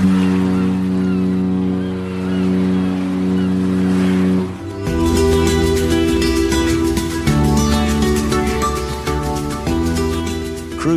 [0.00, 0.08] Cruise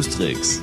[0.10, 0.62] Tricks,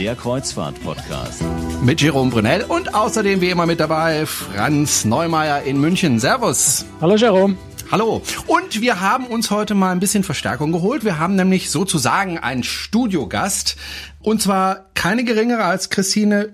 [0.00, 1.44] der Kreuzfahrt-Podcast.
[1.84, 6.18] Mit Jerome Brunel und außerdem wie immer mit dabei Franz Neumeier in München.
[6.18, 6.84] Servus.
[7.00, 7.56] Hallo Jerome.
[7.92, 8.20] Hallo.
[8.48, 11.04] Und wir haben uns heute mal ein bisschen Verstärkung geholt.
[11.04, 13.76] Wir haben nämlich sozusagen einen Studiogast.
[14.20, 16.50] Und zwar keine geringere als Christine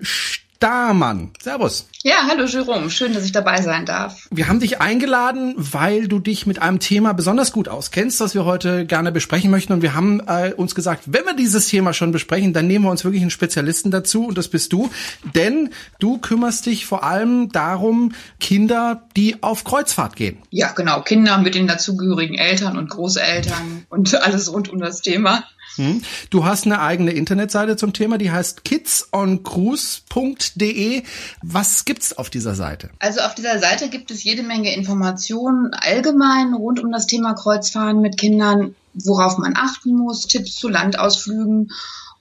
[0.61, 1.31] Stamann.
[1.41, 1.87] Servus.
[2.03, 4.27] Ja, hallo Jerome, schön, dass ich dabei sein darf.
[4.29, 8.45] Wir haben dich eingeladen, weil du dich mit einem Thema besonders gut auskennst, das wir
[8.45, 9.73] heute gerne besprechen möchten.
[9.73, 12.91] Und wir haben äh, uns gesagt, wenn wir dieses Thema schon besprechen, dann nehmen wir
[12.91, 14.91] uns wirklich einen Spezialisten dazu und das bist du.
[15.33, 20.37] Denn du kümmerst dich vor allem darum, Kinder, die auf Kreuzfahrt gehen.
[20.51, 25.43] Ja, genau, Kinder mit den dazugehörigen Eltern und Großeltern und alles rund um das Thema.
[25.75, 26.01] Hm.
[26.29, 31.03] Du hast eine eigene Internetseite zum Thema, die heißt kidsoncruise.de.
[31.41, 32.89] Was gibt's auf dieser Seite?
[32.99, 38.01] Also auf dieser Seite gibt es jede Menge Informationen allgemein rund um das Thema Kreuzfahren
[38.01, 41.71] mit Kindern, worauf man achten muss, Tipps zu Landausflügen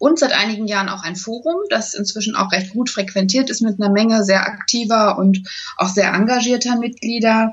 [0.01, 3.79] und seit einigen Jahren auch ein Forum, das inzwischen auch recht gut frequentiert ist mit
[3.79, 7.53] einer Menge sehr aktiver und auch sehr engagierter Mitglieder.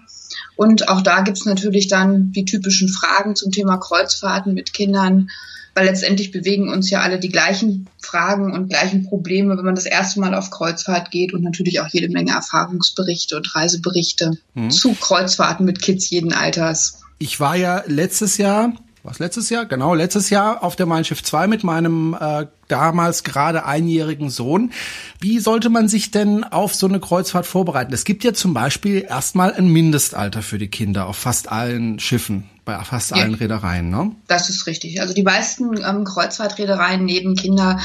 [0.56, 5.30] Und auch da gibt's natürlich dann die typischen Fragen zum Thema Kreuzfahrten mit Kindern
[5.78, 9.86] weil letztendlich bewegen uns ja alle die gleichen Fragen und gleichen Probleme, wenn man das
[9.86, 14.72] erste Mal auf Kreuzfahrt geht und natürlich auch jede Menge Erfahrungsberichte und Reiseberichte mhm.
[14.72, 17.04] zu Kreuzfahrten mit Kids jeden Alters.
[17.20, 19.66] Ich war ja letztes Jahr was letztes Jahr?
[19.66, 24.74] Genau, letztes Jahr auf der Mein Schiff 2 mit meinem äh, damals gerade einjährigen Sohn.
[25.22, 27.94] Wie sollte man sich denn auf so eine Kreuzfahrt vorbereiten?
[27.94, 32.50] Es gibt ja zum Beispiel erstmal ein Mindestalter für die Kinder auf fast allen Schiffen,
[32.68, 33.18] bei fast ja.
[33.18, 34.12] allen Reedereien, ne?
[34.28, 35.02] Das ist richtig.
[35.02, 37.80] Also die meisten ähm, Kreuzfahrtreedereien nehmen Kinder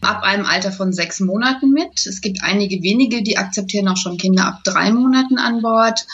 [0.00, 2.06] ab einem Alter von sechs Monaten mit.
[2.06, 6.06] Es gibt einige wenige, die akzeptieren auch schon Kinder ab drei Monaten an Bord.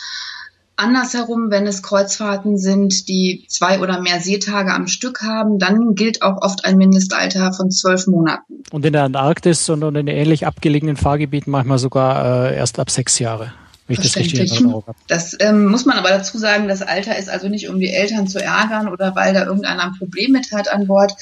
[0.77, 6.23] Andersherum, wenn es Kreuzfahrten sind, die zwei oder mehr Seetage am Stück haben, dann gilt
[6.23, 8.63] auch oft ein Mindestalter von zwölf Monaten.
[8.71, 13.19] Und in der Antarktis und in ähnlich abgelegenen Fahrgebieten manchmal sogar äh, erst ab sechs
[13.19, 13.53] Jahre.
[13.89, 14.99] Wenn ich das richtig in Erinnerung habe.
[15.09, 18.29] Das ähm, muss man aber dazu sagen, das Alter ist also nicht, um die Eltern
[18.29, 21.15] zu ärgern oder weil da irgendeiner ein Problem mit hat an Bord,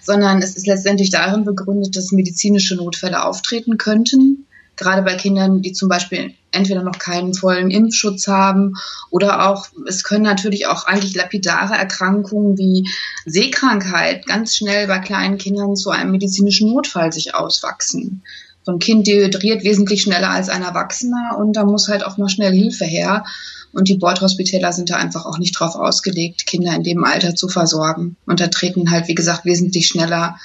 [0.00, 4.46] sondern es ist letztendlich darin begründet, dass medizinische Notfälle auftreten könnten
[4.76, 8.74] gerade bei Kindern, die zum Beispiel entweder noch keinen vollen Impfschutz haben
[9.10, 12.88] oder auch, es können natürlich auch eigentlich lapidare Erkrankungen wie
[13.24, 18.22] Seekrankheit ganz schnell bei kleinen Kindern zu einem medizinischen Notfall sich auswachsen.
[18.64, 22.28] So ein Kind dehydriert wesentlich schneller als ein Erwachsener und da muss halt auch mal
[22.28, 23.24] schnell Hilfe her.
[23.72, 27.48] Und die Bordhospitäler sind da einfach auch nicht drauf ausgelegt, Kinder in dem Alter zu
[27.48, 28.16] versorgen.
[28.26, 30.36] Und da treten halt, wie gesagt, wesentlich schneller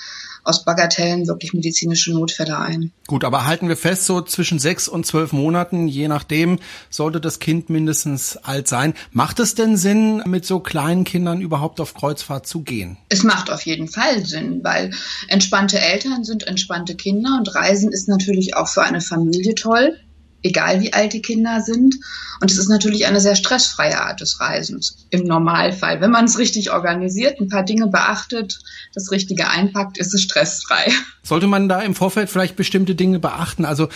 [0.47, 2.91] aus Bagatellen wirklich medizinische Notfälle ein.
[3.05, 6.59] Gut, aber halten wir fest, so zwischen sechs und zwölf Monaten, je nachdem,
[6.89, 8.93] sollte das Kind mindestens alt sein.
[9.11, 12.97] Macht es denn Sinn, mit so kleinen Kindern überhaupt auf Kreuzfahrt zu gehen?
[13.09, 14.91] Es macht auf jeden Fall Sinn, weil
[15.27, 19.97] entspannte Eltern sind entspannte Kinder und Reisen ist natürlich auch für eine Familie toll
[20.43, 21.95] egal wie alt die Kinder sind.
[22.39, 26.01] Und es ist natürlich eine sehr stressfreie Art des Reisens im Normalfall.
[26.01, 28.59] Wenn man es richtig organisiert, ein paar Dinge beachtet,
[28.93, 30.91] das Richtige einpackt, ist es stressfrei.
[31.23, 33.65] Sollte man da im Vorfeld vielleicht bestimmte Dinge beachten?
[33.65, 33.89] Also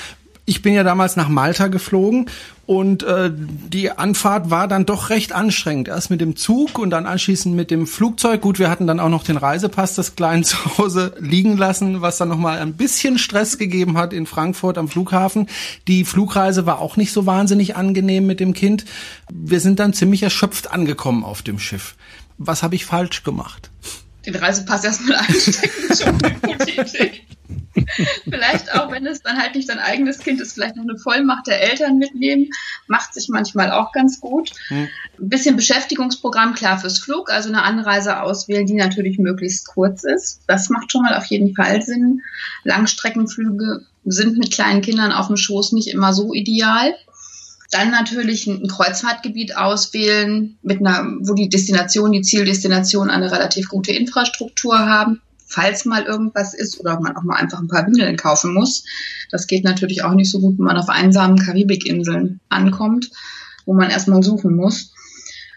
[0.45, 2.29] ich bin ja damals nach Malta geflogen
[2.65, 5.87] und äh, die Anfahrt war dann doch recht anstrengend.
[5.87, 8.41] Erst mit dem Zug und dann anschließend mit dem Flugzeug.
[8.41, 12.17] Gut, wir hatten dann auch noch den Reisepass des Kleinen zu Hause liegen lassen, was
[12.17, 15.47] dann nochmal ein bisschen Stress gegeben hat in Frankfurt am Flughafen.
[15.87, 18.85] Die Flugreise war auch nicht so wahnsinnig angenehm mit dem Kind.
[19.31, 21.95] Wir sind dann ziemlich erschöpft angekommen auf dem Schiff.
[22.37, 23.69] Was habe ich falsch gemacht?
[24.25, 27.11] Den Reisepass erstmal einstecken, schon eine gute Idee.
[28.23, 31.47] vielleicht auch, wenn es dann halt nicht dein eigenes Kind ist, vielleicht noch eine Vollmacht
[31.47, 32.49] der Eltern mitnehmen,
[32.87, 34.51] macht sich manchmal auch ganz gut.
[34.67, 34.87] Hm.
[35.19, 40.41] Ein bisschen Beschäftigungsprogramm klar fürs Flug, also eine Anreise auswählen, die natürlich möglichst kurz ist.
[40.47, 42.21] Das macht schon mal auf jeden Fall Sinn.
[42.63, 46.93] Langstreckenflüge sind mit kleinen Kindern auf dem Schoß nicht immer so ideal.
[47.71, 53.93] Dann natürlich ein Kreuzfahrtgebiet auswählen, mit einer, wo die Destination, die Zieldestination eine relativ gute
[53.93, 55.21] Infrastruktur haben
[55.51, 58.83] falls mal irgendwas ist oder man auch mal einfach ein paar Windeln kaufen muss.
[59.29, 63.11] Das geht natürlich auch nicht so gut, wenn man auf einsamen Karibikinseln ankommt,
[63.65, 64.93] wo man erstmal suchen muss.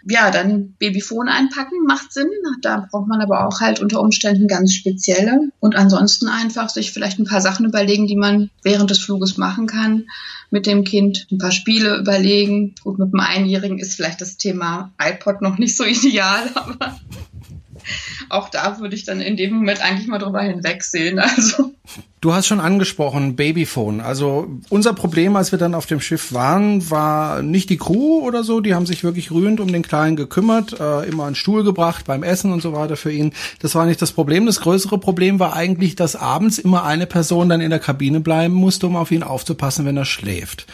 [0.06, 2.28] Ja, dann Babyphone einpacken macht Sinn.
[2.60, 5.48] Da braucht man aber auch halt unter Umständen ganz spezielle.
[5.60, 9.66] Und ansonsten einfach sich vielleicht ein paar Sachen überlegen, die man während des Fluges machen
[9.66, 10.04] kann
[10.50, 11.26] mit dem Kind.
[11.30, 12.74] Ein paar Spiele überlegen.
[12.84, 17.00] Gut, mit dem Einjährigen ist vielleicht das Thema iPod noch nicht so ideal, aber
[18.28, 21.18] auch da würde ich dann in dem Moment eigentlich mal drüber hinwegsehen.
[21.18, 21.74] Also.
[22.20, 24.00] Du hast schon angesprochen, Babyphone.
[24.00, 28.42] Also unser Problem, als wir dann auf dem Schiff waren, war nicht die Crew oder
[28.42, 28.60] so.
[28.60, 32.22] Die haben sich wirklich rührend um den Kleinen gekümmert, äh, immer einen Stuhl gebracht beim
[32.22, 33.34] Essen und so weiter für ihn.
[33.58, 34.46] Das war nicht das Problem.
[34.46, 38.54] Das größere Problem war eigentlich, dass abends immer eine Person dann in der Kabine bleiben
[38.54, 40.66] musste, um auf ihn aufzupassen, wenn er schläft.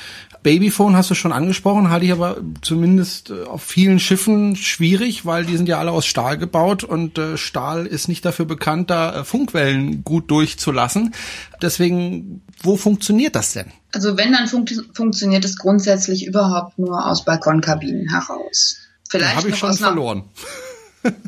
[0.42, 5.44] Babyphone hast du schon angesprochen, halte ich aber zumindest äh, auf vielen Schiffen schwierig, weil
[5.44, 9.20] die sind ja alle aus Stahl gebaut und äh, Stahl ist nicht dafür bekannt, da
[9.20, 11.14] äh, Funkwellen gut durchzulassen.
[11.60, 13.66] Deswegen, wo funktioniert das denn?
[13.92, 14.64] Also wenn, dann fun
[14.94, 18.78] funktioniert es grundsätzlich überhaupt nur aus Balkonkabinen heraus.
[19.08, 20.25] Vielleicht habe ich schon verloren.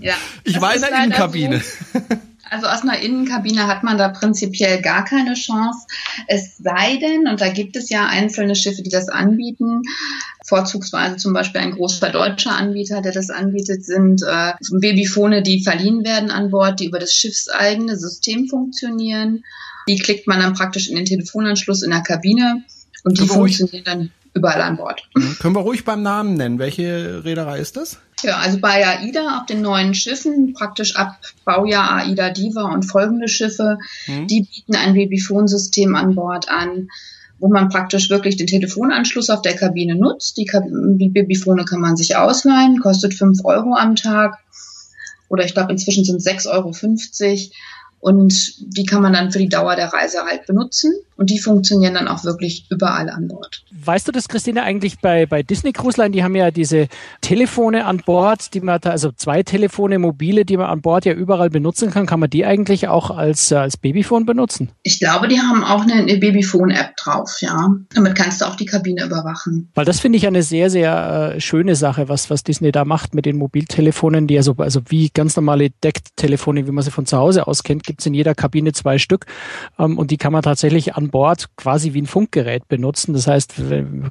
[0.00, 1.60] Ja, ich war in der Innenkabine.
[1.60, 2.00] So.
[2.52, 5.86] Also aus einer Innenkabine hat man da prinzipiell gar keine Chance.
[6.26, 9.80] Es sei denn, und da gibt es ja einzelne Schiffe, die das anbieten,
[10.44, 16.04] vorzugsweise zum Beispiel ein großer deutscher Anbieter, der das anbietet, sind äh, Babyfone, die verliehen
[16.04, 19.44] werden an Bord, die über das schiffseigene System funktionieren.
[19.88, 22.64] Die klickt man dann praktisch in den Telefonanschluss in der Kabine
[23.02, 25.08] und die funktionieren dann überall an Bord.
[25.14, 25.36] Mhm.
[25.40, 26.58] Können wir ruhig beim Namen nennen.
[26.58, 27.98] Welche Reederei ist das?
[28.22, 33.28] Ja, also bei AIDA auf den neuen Schiffen, praktisch ab Baujahr AIDA Diva und folgende
[33.28, 34.28] Schiffe, mhm.
[34.28, 36.88] die bieten ein Babyphone-System an Bord an,
[37.40, 40.36] wo man praktisch wirklich den Telefonanschluss auf der Kabine nutzt.
[40.36, 44.38] Die, Kab die Babyphone kann man sich ausleihen, kostet fünf Euro am Tag.
[45.28, 47.50] Oder ich glaube, inzwischen sind es 6,50 Euro.
[47.98, 50.92] Und die kann man dann für die Dauer der Reise halt benutzen.
[51.22, 53.62] Und die funktionieren dann auch wirklich überall an Bord.
[53.70, 56.88] Weißt du das, Christine, eigentlich bei, bei Disney Cruise Line, die haben ja diese
[57.20, 61.12] Telefone an Bord, die man da, also zwei Telefone mobile, die man an Bord ja
[61.12, 62.06] überall benutzen kann.
[62.06, 64.70] Kann man die eigentlich auch als, äh, als Babyphone benutzen?
[64.82, 67.72] Ich glaube, die haben auch eine, eine Babyphone-App drauf, ja.
[67.94, 69.70] Damit kannst du auch die Kabine überwachen.
[69.76, 73.14] Weil das finde ich eine sehr, sehr äh, schöne Sache, was, was Disney da macht
[73.14, 77.16] mit den Mobiltelefonen, die also, also wie ganz normale Decktelefone, wie man sie von zu
[77.16, 79.26] Hause aus kennt, gibt es in jeder Kabine zwei Stück.
[79.78, 83.12] Ähm, und die kann man tatsächlich an Bord quasi wie ein Funkgerät benutzen.
[83.12, 83.54] Das heißt,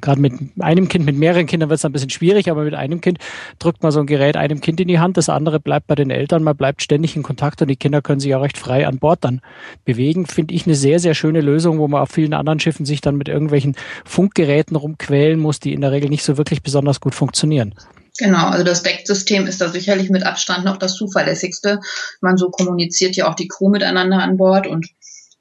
[0.00, 3.02] gerade mit einem Kind, mit mehreren Kindern wird es ein bisschen schwierig, aber mit einem
[3.02, 3.18] Kind
[3.58, 6.08] drückt man so ein Gerät einem Kind in die Hand, das andere bleibt bei den
[6.08, 8.98] Eltern, man bleibt ständig in Kontakt und die Kinder können sich auch recht frei an
[8.98, 9.42] Bord dann
[9.84, 10.24] bewegen.
[10.24, 13.16] Finde ich eine sehr, sehr schöne Lösung, wo man auf vielen anderen Schiffen sich dann
[13.16, 13.76] mit irgendwelchen
[14.06, 17.74] Funkgeräten rumquälen muss, die in der Regel nicht so wirklich besonders gut funktionieren.
[18.18, 21.80] Genau, also das Decksystem ist da sicherlich mit Abstand noch das zuverlässigste.
[22.20, 24.86] Man so kommuniziert ja auch die Crew miteinander an Bord und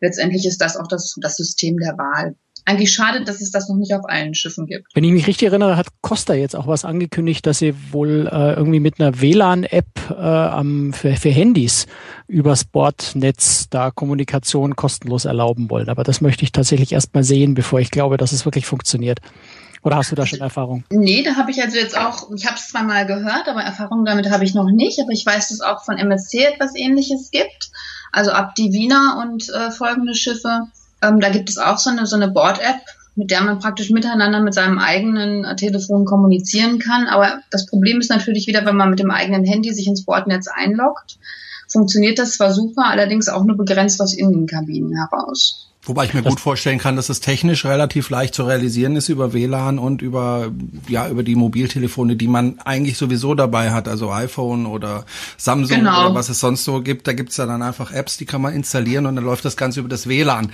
[0.01, 2.35] letztendlich ist das auch das, das System der Wahl.
[2.63, 4.87] Eigentlich schade, dass es das noch nicht auf allen Schiffen gibt.
[4.93, 8.53] Wenn ich mich richtig erinnere, hat Costa jetzt auch was angekündigt, dass sie wohl äh,
[8.53, 11.87] irgendwie mit einer WLAN-App äh, für, für Handys
[12.27, 15.89] übers Bordnetz da Kommunikation kostenlos erlauben wollen.
[15.89, 19.21] Aber das möchte ich tatsächlich erst mal sehen, bevor ich glaube, dass es wirklich funktioniert.
[19.83, 20.83] Oder hast du da schon Erfahrung?
[20.91, 24.05] Nee, da habe ich also jetzt auch, ich habe es zwar mal gehört, aber Erfahrung
[24.05, 24.99] damit habe ich noch nicht.
[24.99, 27.71] Aber ich weiß, dass es auch von MSC etwas ähnliches gibt.
[28.11, 30.67] Also ab Divina und äh, folgende Schiffe.
[31.01, 32.81] Ähm, da gibt es auch so eine, so eine Board-App,
[33.15, 37.07] mit der man praktisch miteinander mit seinem eigenen äh, Telefon kommunizieren kann.
[37.07, 40.47] Aber das Problem ist natürlich wieder, wenn man mit dem eigenen Handy sich ins Bordnetz
[40.47, 41.17] einloggt,
[41.69, 45.70] funktioniert das zwar super, allerdings auch nur begrenzt aus Innenkabinen heraus.
[45.83, 49.33] Wobei ich mir gut vorstellen kann, dass es technisch relativ leicht zu realisieren ist über
[49.33, 50.51] WLAN und über,
[50.87, 55.05] ja, über die Mobiltelefone, die man eigentlich sowieso dabei hat, also iPhone oder
[55.37, 56.05] Samsung genau.
[56.05, 57.07] oder was es sonst so gibt.
[57.07, 59.79] Da gibt's ja dann einfach Apps, die kann man installieren und dann läuft das Ganze
[59.79, 60.51] über das WLAN.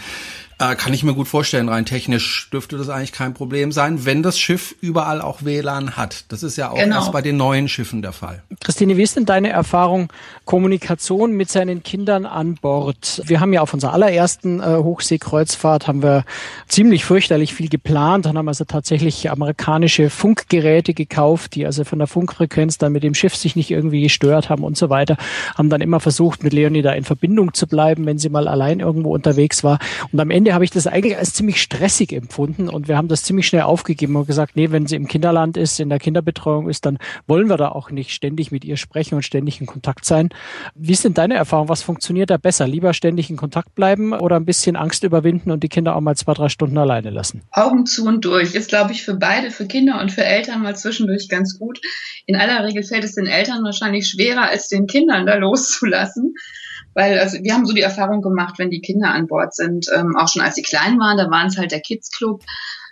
[0.59, 4.23] Äh, kann ich mir gut vorstellen, rein technisch dürfte das eigentlich kein Problem sein, wenn
[4.23, 6.25] das Schiff überall auch WLAN hat.
[6.29, 6.95] Das ist ja auch genau.
[6.95, 8.41] erst bei den neuen Schiffen der Fall.
[8.63, 10.11] Christine, wie ist denn deine Erfahrung
[10.45, 13.21] Kommunikation mit seinen Kindern an Bord?
[13.25, 16.25] Wir haben ja auf unserer allerersten äh, Hochseekreuzfahrt haben wir
[16.67, 22.07] ziemlich fürchterlich viel geplant und haben also tatsächlich amerikanische Funkgeräte gekauft, die also von der
[22.07, 25.17] Funkfrequenz dann mit dem Schiff sich nicht irgendwie gestört haben und so weiter.
[25.55, 28.79] Haben dann immer versucht, mit Leonie da in Verbindung zu bleiben, wenn sie mal allein
[28.79, 29.77] irgendwo unterwegs war.
[30.11, 33.09] Und am Ende Ende habe ich das eigentlich als ziemlich stressig empfunden und wir haben
[33.09, 36.69] das ziemlich schnell aufgegeben und gesagt, nee, wenn sie im Kinderland ist, in der Kinderbetreuung
[36.69, 40.05] ist, dann wollen wir da auch nicht ständig mit ihr sprechen und ständig in Kontakt
[40.05, 40.29] sein.
[40.73, 41.67] Wie ist denn deine Erfahrung?
[41.67, 42.65] Was funktioniert da besser?
[42.65, 46.15] Lieber ständig in Kontakt bleiben oder ein bisschen Angst überwinden und die Kinder auch mal
[46.15, 47.41] zwei, drei Stunden alleine lassen?
[47.51, 50.77] Augen zu und durch ist, glaube ich, für beide, für Kinder und für Eltern mal
[50.77, 51.81] zwischendurch ganz gut.
[52.25, 56.35] In aller Regel fällt es den Eltern wahrscheinlich schwerer, als den Kindern da loszulassen.
[56.97, 60.15] Weil also wir haben so die Erfahrung gemacht, wenn die Kinder an Bord sind, ähm,
[60.17, 62.41] auch schon als sie klein waren, da waren es halt der Kids Club.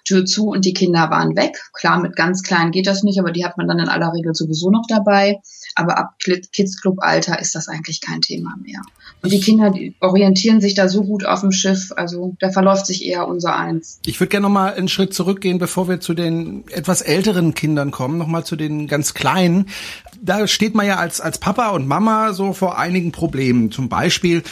[0.06, 1.58] Tür zu und die Kinder waren weg.
[1.74, 4.36] Klar, mit ganz kleinen geht das nicht, aber die hat man dann in aller Regel
[4.36, 5.40] sowieso noch dabei.
[5.74, 8.82] Aber ab Kids Club Alter ist das eigentlich kein Thema mehr.
[9.24, 12.86] Und die Kinder die orientieren sich da so gut auf dem Schiff, also da verläuft
[12.86, 14.00] sich eher unser Eins.
[14.06, 17.90] Ich würde gerne noch mal einen Schritt zurückgehen, bevor wir zu den etwas älteren Kindern
[17.90, 19.66] kommen, noch mal zu den ganz kleinen.
[20.22, 23.72] Da steht man ja als als Papa und Mama so vor einigen Problemen.
[23.72, 24.44] Zum Beispiel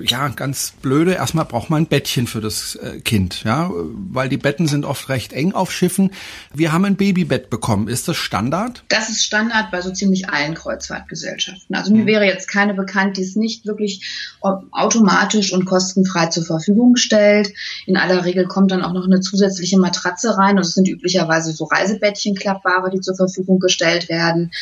[0.00, 1.12] ja, ganz blöde.
[1.12, 5.08] Erstmal braucht man ein Bettchen für das äh, Kind, ja, weil die Betten sind oft
[5.08, 6.12] recht eng auf Schiffen.
[6.54, 7.88] Wir haben ein Babybett bekommen.
[7.88, 8.84] Ist das Standard?
[8.88, 11.76] Das ist Standard bei so ziemlich allen Kreuzfahrtgesellschaften.
[11.76, 12.06] Also mir mhm.
[12.06, 17.52] wäre jetzt keine bekannt, die es nicht wirklich automatisch und kostenfrei zur Verfügung stellt.
[17.86, 20.56] In aller Regel kommt dann auch noch eine zusätzliche Matratze rein.
[20.56, 24.52] Und es sind üblicherweise so Reisebettchen klappbare, die zur Verfügung gestellt werden.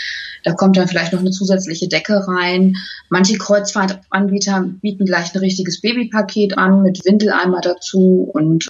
[0.43, 2.77] Da kommt dann vielleicht noch eine zusätzliche Decke rein.
[3.09, 8.69] Manche Kreuzfahrtanbieter bieten gleich ein richtiges Babypaket an mit Windeleimer dazu und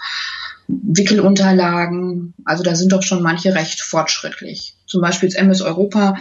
[0.68, 2.34] Wickelunterlagen.
[2.44, 4.74] Also da sind doch schon manche recht fortschrittlich.
[4.90, 6.16] Zum Beispiel das MS Europa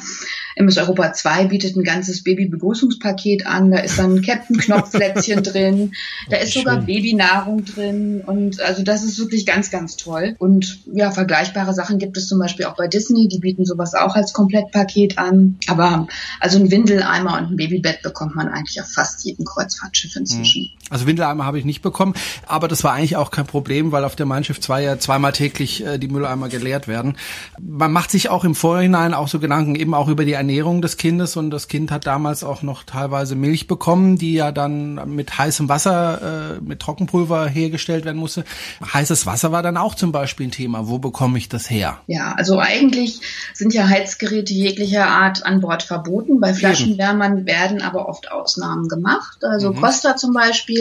[0.59, 3.71] MS Europa 2 bietet ein ganzes Babybegrüßungspaket an.
[3.71, 5.93] Da ist dann ein Captain-Knopflätzchen drin.
[6.29, 6.85] Da ist sogar schön.
[6.85, 8.21] Babynahrung drin.
[8.25, 10.35] Und also das ist wirklich ganz, ganz toll.
[10.37, 13.29] Und ja, vergleichbare Sachen gibt es zum Beispiel auch bei Disney.
[13.29, 15.57] Die bieten sowas auch als Komplettpaket an.
[15.67, 16.07] Aber
[16.41, 20.63] also ein Windeleimer und ein Babybett bekommt man eigentlich auf fast jedem Kreuzfahrtschiff inzwischen.
[20.63, 20.78] Hm.
[20.89, 22.13] Also Windeleimer habe ich nicht bekommen.
[22.47, 25.31] Aber das war eigentlich auch kein Problem, weil auf der Mein Schiff 2 ja zweimal
[25.31, 27.17] täglich äh, die Mülleimer geleert werden.
[27.59, 30.81] Man macht sich auch im Vorhinein auch so Gedanken eben auch über die Ernährung Ernährung
[30.81, 35.15] des Kindes und das Kind hat damals auch noch teilweise Milch bekommen, die ja dann
[35.15, 38.45] mit heißem Wasser, äh, mit Trockenpulver hergestellt werden musste.
[38.93, 40.87] Heißes Wasser war dann auch zum Beispiel ein Thema.
[40.87, 41.99] Wo bekomme ich das her?
[42.07, 43.21] Ja, also eigentlich
[43.53, 46.39] sind ja Heizgeräte jeglicher Art an Bord verboten.
[46.39, 49.43] Bei Flaschenwärmern werden aber oft Ausnahmen gemacht.
[49.43, 49.81] Also mhm.
[49.81, 50.78] Costa zum Beispiel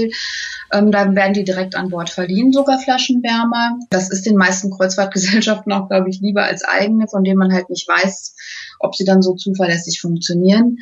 [0.72, 3.78] ähm, da werden die direkt an Bord verliehen, sogar Flaschenwärmer.
[3.90, 7.70] Das ist den meisten Kreuzfahrtgesellschaften auch, glaube ich, lieber als eigene, von denen man halt
[7.70, 8.34] nicht weiß,
[8.80, 10.78] ob sie dann so zuverlässig funktionieren.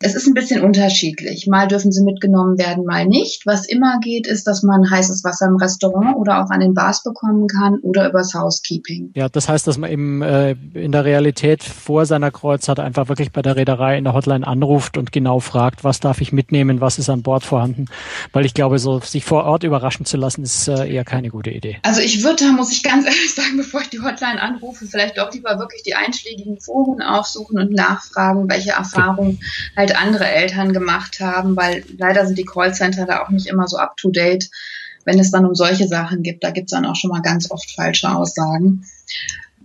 [0.00, 1.46] Es ist ein bisschen unterschiedlich.
[1.46, 3.46] Mal dürfen sie mitgenommen werden, mal nicht.
[3.46, 7.02] Was immer geht, ist, dass man heißes Wasser im Restaurant oder auch an den Bars
[7.02, 9.12] bekommen kann oder übers Housekeeping.
[9.14, 13.32] Ja, das heißt, dass man eben äh, in der Realität vor seiner Kreuzfahrt einfach wirklich
[13.32, 16.98] bei der Reederei in der Hotline anruft und genau fragt, was darf ich mitnehmen, was
[16.98, 17.86] ist an Bord vorhanden.
[18.32, 21.50] Weil ich glaube, so sich vor Ort überraschen zu lassen, ist äh, eher keine gute
[21.50, 21.78] Idee.
[21.82, 25.18] Also ich würde da, muss ich ganz ehrlich sagen, bevor ich die Hotline anrufe, vielleicht
[25.18, 29.40] doch lieber wirklich die einschlägigen Foren aufsuchen aufsuchen und nachfragen, welche Erfahrungen
[29.76, 33.76] halt andere Eltern gemacht haben, weil leider sind die Callcenter da auch nicht immer so
[33.76, 34.48] up to date,
[35.04, 36.44] wenn es dann um solche Sachen gibt.
[36.44, 38.84] Da gibt es dann auch schon mal ganz oft falsche Aussagen.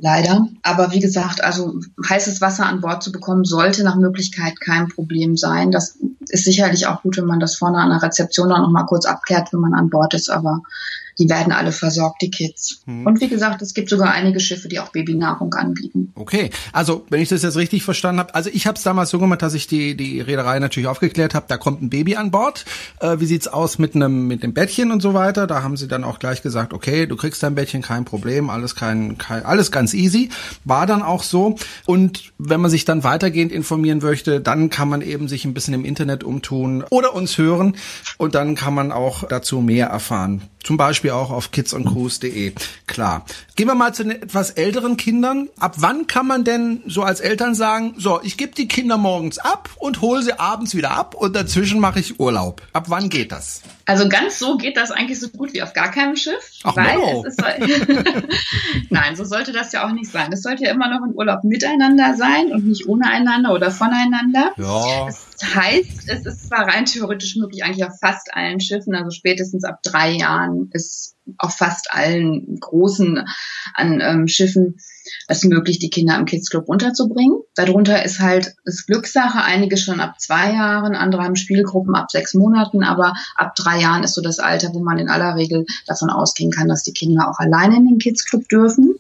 [0.01, 0.47] Leider.
[0.63, 5.35] Aber wie gesagt, also heißes Wasser an Bord zu bekommen, sollte nach Möglichkeit kein Problem
[5.35, 5.71] sein.
[5.71, 5.97] Das
[6.29, 9.05] ist sicherlich auch gut, wenn man das vorne an der Rezeption dann noch mal kurz
[9.05, 10.29] abklärt, wenn man an Bord ist.
[10.29, 10.61] Aber
[11.19, 12.81] die werden alle versorgt, die Kids.
[12.85, 13.05] Hm.
[13.05, 16.13] Und wie gesagt, es gibt sogar einige Schiffe, die auch Babynahrung anbieten.
[16.15, 19.19] Okay, also wenn ich das jetzt richtig verstanden habe, also ich habe es damals so
[19.19, 22.65] gemacht, dass ich die die Reederei natürlich aufgeklärt habe, da kommt ein Baby an Bord.
[23.01, 25.45] Äh, wie sieht's aus mit einem mit dem Bettchen und so weiter?
[25.45, 28.75] Da haben sie dann auch gleich gesagt, okay, du kriegst dein Bettchen, kein Problem, alles
[28.75, 30.29] kein, kein alles ganz easy.
[30.63, 31.57] War dann auch so.
[31.85, 35.73] Und wenn man sich dann weitergehend informieren möchte, dann kann man eben sich ein bisschen
[35.73, 37.75] im Internet umtun oder uns hören
[38.17, 40.41] und dann kann man auch dazu mehr erfahren.
[40.63, 42.53] Zum Beispiel auch auf kidsandcruise.de.
[42.87, 43.25] Klar.
[43.55, 45.49] Gehen wir mal zu den etwas älteren Kindern.
[45.59, 49.37] Ab wann kann man denn so als Eltern sagen, so, ich gebe die Kinder morgens
[49.37, 52.61] ab und hole sie abends wieder ab und dazwischen mache ich Urlaub.
[52.73, 53.61] Ab wann geht das?
[53.89, 56.51] Also ganz so geht das eigentlich so gut wie auf gar keinem Schiff.
[56.63, 57.25] Ach, weil no.
[57.25, 57.43] es ist
[58.91, 60.31] Nein, so sollte das ja auch nicht sein.
[60.31, 64.53] Es sollte ja immer noch ein Urlaub miteinander sein und nicht ohne einander oder voneinander.
[64.58, 65.08] Ja.
[65.08, 69.63] Das heißt, es ist zwar rein theoretisch möglich, eigentlich auf fast allen Schiffen, also spätestens
[69.63, 73.25] ab drei Jahren ist auf fast allen großen
[73.74, 74.77] an ähm, Schiffen
[75.27, 77.39] es möglich, die Kinder im Kids Club unterzubringen.
[77.55, 82.33] Darunter ist halt es Glückssache, einige schon ab zwei Jahren, andere haben Spielgruppen ab sechs
[82.33, 86.09] Monaten, aber ab drei Jahren ist so das Alter, wo man in aller Regel davon
[86.09, 88.95] ausgehen kann, dass die Kinder auch alleine in den Kids Club dürfen.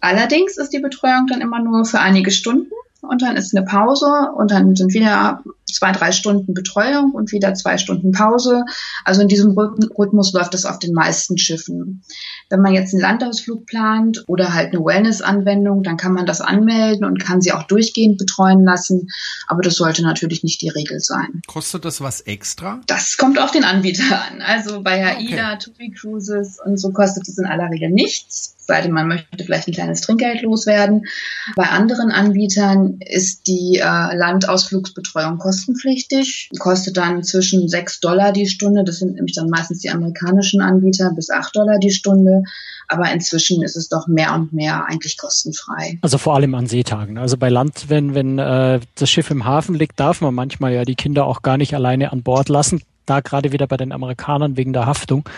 [0.00, 4.30] Allerdings ist die Betreuung dann immer nur für einige Stunden und dann ist eine Pause
[4.36, 5.42] und dann sind wieder
[5.72, 8.64] zwei, drei Stunden Betreuung und wieder zwei Stunden Pause.
[9.04, 12.02] Also in diesem Rhythmus läuft das auf den meisten Schiffen.
[12.50, 17.04] Wenn man jetzt einen Landausflug plant oder halt eine Wellness-Anwendung, dann kann man das anmelden
[17.04, 19.08] und kann sie auch durchgehend betreuen lassen.
[19.48, 21.42] Aber das sollte natürlich nicht die Regel sein.
[21.46, 22.80] Kostet das was extra?
[22.86, 24.42] Das kommt auf den Anbieter an.
[24.42, 25.58] Also bei AIDA, okay.
[25.58, 29.68] TUI Cruises und so kostet es in aller Regel nichts sei denn, man möchte vielleicht
[29.68, 31.06] ein kleines Trinkgeld loswerden.
[31.54, 38.46] Bei anderen Anbietern ist die äh, Landausflugsbetreuung kostenlos kostenpflichtig, kostet dann zwischen 6 Dollar die
[38.46, 42.42] Stunde, das sind nämlich dann meistens die amerikanischen Anbieter, bis 8 Dollar die Stunde.
[42.88, 45.98] Aber inzwischen ist es doch mehr und mehr eigentlich kostenfrei.
[46.02, 47.18] Also vor allem an Seetagen.
[47.18, 50.84] Also bei Land, wenn, wenn äh, das Schiff im Hafen liegt, darf man manchmal ja
[50.84, 54.56] die Kinder auch gar nicht alleine an Bord lassen da gerade wieder bei den Amerikanern
[54.56, 55.28] wegen der Haftung.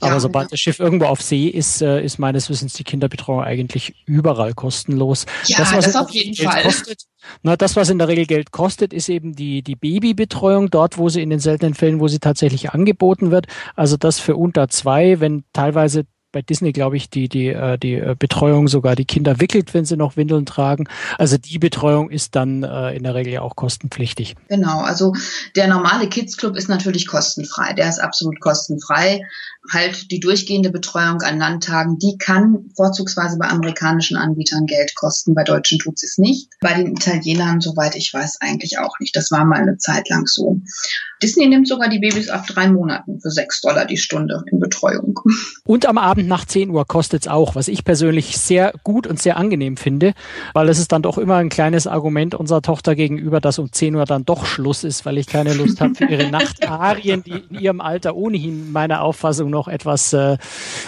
[0.00, 0.50] Aber ja, sobald ja.
[0.52, 5.26] das Schiff irgendwo auf See ist, äh, ist meines Wissens die Kinderbetreuung eigentlich überall kostenlos.
[5.46, 6.62] Ja, das, das auf jeden Fall.
[6.62, 7.07] Kostet,
[7.42, 11.08] na, das, was in der Regel Geld kostet, ist eben die, die Babybetreuung, dort, wo
[11.08, 13.46] sie in den seltenen Fällen, wo sie tatsächlich angeboten wird.
[13.74, 17.94] Also das für unter zwei, wenn teilweise bei Disney, glaube ich, die, die, äh, die
[17.94, 20.88] äh, Betreuung sogar die Kinder wickelt, wenn sie noch Windeln tragen.
[21.16, 24.36] Also die Betreuung ist dann äh, in der Regel ja auch kostenpflichtig.
[24.48, 25.14] Genau, also
[25.56, 27.72] der normale Kids Club ist natürlich kostenfrei.
[27.72, 29.22] Der ist absolut kostenfrei
[29.72, 35.34] halt die durchgehende Betreuung an Landtagen, die kann vorzugsweise bei amerikanischen Anbietern Geld kosten.
[35.34, 36.50] Bei Deutschen tut es nicht.
[36.60, 39.14] Bei den Italienern, soweit ich weiß, eigentlich auch nicht.
[39.16, 40.60] Das war mal eine Zeit lang so.
[41.22, 45.18] Disney nimmt sogar die Babys ab drei Monaten für sechs Dollar die Stunde in Betreuung.
[45.64, 49.20] Und am Abend nach 10 Uhr kostet es auch, was ich persönlich sehr gut und
[49.20, 50.14] sehr angenehm finde,
[50.54, 53.94] weil es ist dann doch immer ein kleines Argument unserer Tochter gegenüber, dass um 10
[53.94, 57.60] Uhr dann doch Schluss ist, weil ich keine Lust habe für ihre Nachtarien, die in
[57.60, 60.38] ihrem Alter ohnehin meiner Auffassung noch noch etwas äh,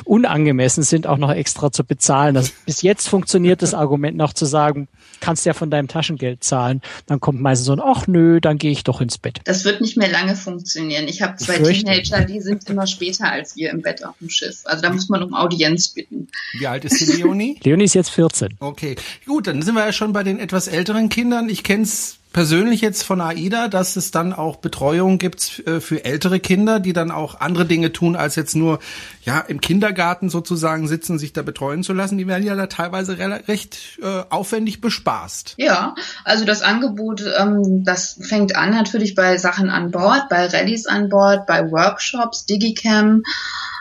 [0.05, 2.35] unangemessen sind, auch noch extra zu bezahlen.
[2.35, 4.89] Das, bis jetzt funktioniert das Argument noch zu sagen,
[5.21, 6.81] kannst ja von deinem Taschengeld zahlen.
[7.07, 9.41] Dann kommt meistens so ein, ach nö, dann gehe ich doch ins Bett.
[9.45, 11.09] Das wird nicht mehr lange funktionieren.
[11.09, 14.61] Ich habe zwei Teenager, die sind immer später als wir im Bett auf dem Schiff.
[14.65, 16.29] Also da muss man um Audienz bitten.
[16.59, 17.59] Wie alt ist die Leonie?
[17.65, 18.57] Leonie ist jetzt 14.
[18.61, 18.97] Okay,
[19.27, 21.49] gut, dann sind wir ja schon bei den etwas älteren Kindern.
[21.49, 26.05] Ich kenne es persönlich jetzt von AIDA, dass es dann auch Betreuung gibt äh, für
[26.05, 28.79] ältere Kinder, die dann auch andere Dinge tun, als jetzt nur
[29.25, 32.19] ja im Kindergarten sozusagen sitzen, sich da betreuen zu lassen.
[32.19, 35.55] Die werden ja da teilweise recht äh, aufwendig bespaßt.
[35.59, 40.87] Ja, also das Angebot, ähm, das fängt an natürlich bei Sachen an Bord, bei Rallyes
[40.87, 43.23] an Bord, bei Workshops, Digicam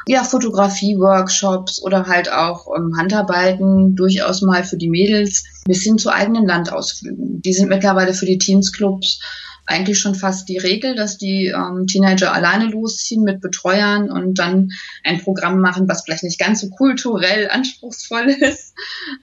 [0.09, 6.09] ja, Fotografie-Workshops oder halt auch ähm, Handarbeiten, durchaus mal für die Mädels, bis hin zu
[6.09, 7.43] eigenen Landausflügen.
[7.43, 9.19] Die sind mittlerweile für die Teensclubs
[9.69, 14.71] eigentlich schon fast die Regel, dass die ähm, Teenager alleine losziehen mit Betreuern und dann
[15.03, 18.73] ein Programm machen, was vielleicht nicht ganz so kulturell anspruchsvoll ist,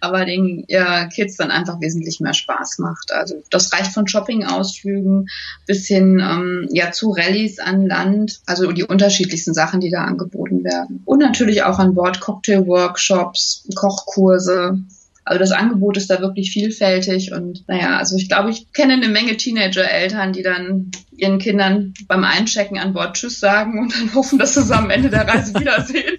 [0.00, 3.12] aber den ja, Kids dann einfach wesentlich mehr Spaß macht.
[3.12, 5.28] Also das reicht von Shopping-Ausflügen
[5.66, 10.62] bis hin ähm, ja zu Rallyes an Land, also die unterschiedlichsten Sachen, die da angeboten
[10.62, 11.02] werden.
[11.04, 14.78] Und natürlich auch an Bord Cocktail-Workshops, Kochkurse,
[15.26, 19.08] also das Angebot ist da wirklich vielfältig und naja, also ich glaube, ich kenne eine
[19.08, 24.38] Menge Teenager-Eltern, die dann ihren Kindern beim Einchecken an Bord Tschüss sagen und dann hoffen,
[24.38, 26.18] dass sie es am Ende der Reise wiedersehen.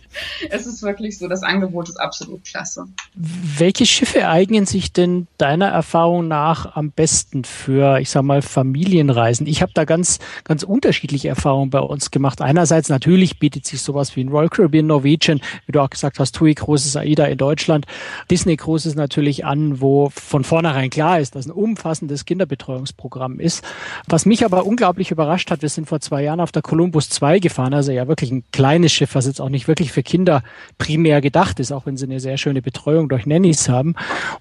[0.50, 2.86] es ist wirklich so, das Angebot ist absolut klasse.
[3.16, 9.46] Welche Schiffe eignen sich denn deiner Erfahrung nach am besten für, ich sag mal, Familienreisen?
[9.48, 12.42] Ich habe da ganz, ganz unterschiedliche Erfahrungen bei uns gemacht.
[12.42, 16.36] Einerseits natürlich bietet sich sowas wie ein Royal Caribbean Norwegian, wie du auch gesagt hast,
[16.36, 17.86] TUI Großes AIDA in Deutschland,
[18.32, 23.64] Disney Großes natürlich an, wo von vornherein klar ist, dass ein umfassendes Kinderbetreuungsprogramm ist.
[24.08, 25.62] Was mich aber unglaublich unglaublich überrascht hat.
[25.62, 28.94] Wir sind vor zwei Jahren auf der Columbus 2 gefahren, also ja wirklich ein kleines
[28.94, 30.44] Schiff, was jetzt auch nicht wirklich für Kinder
[30.78, 33.96] primär gedacht ist, auch wenn sie eine sehr schöne Betreuung durch Nannies haben.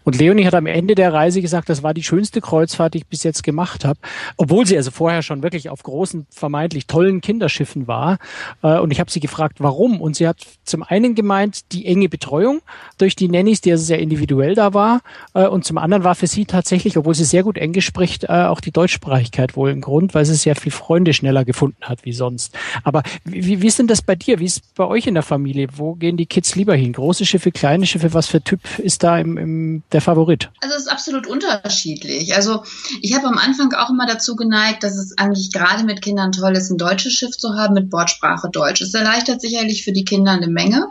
[0.05, 3.07] Und Leonie hat am Ende der Reise gesagt, das war die schönste Kreuzfahrt, die ich
[3.09, 3.99] bis jetzt gemacht habe,
[4.37, 8.19] obwohl sie also vorher schon wirklich auf großen, vermeintlich tollen Kinderschiffen war.
[8.63, 10.01] Äh, und ich habe sie gefragt, warum?
[10.01, 12.61] Und sie hat zum einen gemeint, die enge Betreuung
[12.99, 15.01] durch die Nannies, die also sehr individuell da war.
[15.35, 18.45] Äh, und zum anderen war für sie tatsächlich, obwohl sie sehr gut Englisch spricht, äh,
[18.45, 22.13] auch die Deutschsprachigkeit wohl ein Grund, weil sie sehr viel Freunde schneller gefunden hat wie
[22.13, 22.55] sonst.
[22.85, 24.39] Aber wie, wie ist denn das bei dir?
[24.39, 25.69] Wie ist bei euch in der Familie?
[25.77, 26.93] Wo gehen die Kids lieber hin?
[26.93, 28.15] Große Schiffe, kleine Schiffe?
[28.15, 30.51] Was für Typ ist da im, im der Favorit?
[30.61, 32.35] Also es ist absolut unterschiedlich.
[32.35, 32.63] Also
[33.01, 36.53] ich habe am Anfang auch immer dazu geneigt, dass es eigentlich gerade mit Kindern toll
[36.57, 38.81] ist, ein deutsches Schiff zu haben mit Bordsprache Deutsch.
[38.81, 40.87] Es erleichtert sicherlich für die Kinder eine Menge.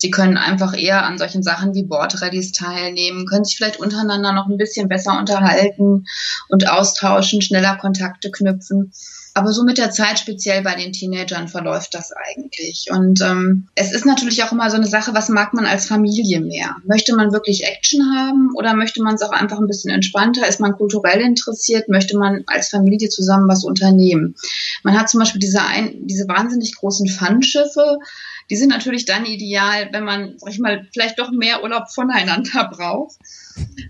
[0.00, 4.48] Sie können einfach eher an solchen Sachen wie Boardreadies teilnehmen, können sich vielleicht untereinander noch
[4.48, 6.06] ein bisschen besser unterhalten
[6.48, 8.92] und austauschen, schneller Kontakte knüpfen.
[9.34, 12.86] Aber so mit der Zeit, speziell bei den Teenagern, verläuft das eigentlich.
[12.90, 16.40] Und ähm, es ist natürlich auch immer so eine Sache, was mag man als Familie
[16.40, 16.76] mehr?
[16.84, 20.48] Möchte man wirklich Action haben oder möchte man es auch einfach ein bisschen entspannter?
[20.48, 21.88] Ist man kulturell interessiert?
[21.88, 24.34] Möchte man als Familie zusammen was unternehmen?
[24.82, 27.98] Man hat zum Beispiel diese, ein, diese wahnsinnig großen Fun-Schiffe,
[28.50, 32.64] die sind natürlich dann ideal, wenn man, sag ich mal, vielleicht doch mehr Urlaub voneinander
[32.72, 33.16] braucht.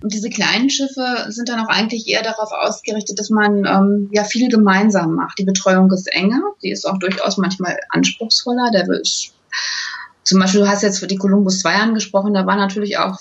[0.03, 4.25] Und diese kleinen Schiffe sind dann auch eigentlich eher darauf ausgerichtet, dass man ähm, ja
[4.25, 5.39] viel gemeinsam macht.
[5.39, 8.71] Die Betreuung ist enger, die ist auch durchaus manchmal anspruchsvoller.
[8.71, 9.33] Der ist
[10.25, 13.19] zum Beispiel, du hast jetzt für die Columbus 2 angesprochen, da war natürlich auch,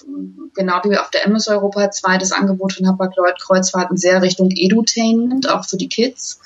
[0.54, 5.50] genau wie auf der MS Europa 2, das Angebot von Hapag-Lloyd Kreuzfahrten sehr Richtung Edutainment,
[5.50, 6.40] auch für die Kids.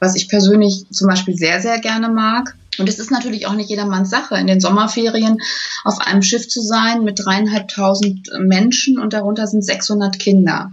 [0.00, 2.54] was ich persönlich zum Beispiel sehr, sehr gerne mag.
[2.78, 5.38] Und es ist natürlich auch nicht jedermanns Sache, in den Sommerferien
[5.84, 10.72] auf einem Schiff zu sein mit dreieinhalbtausend Menschen und darunter sind 600 Kinder.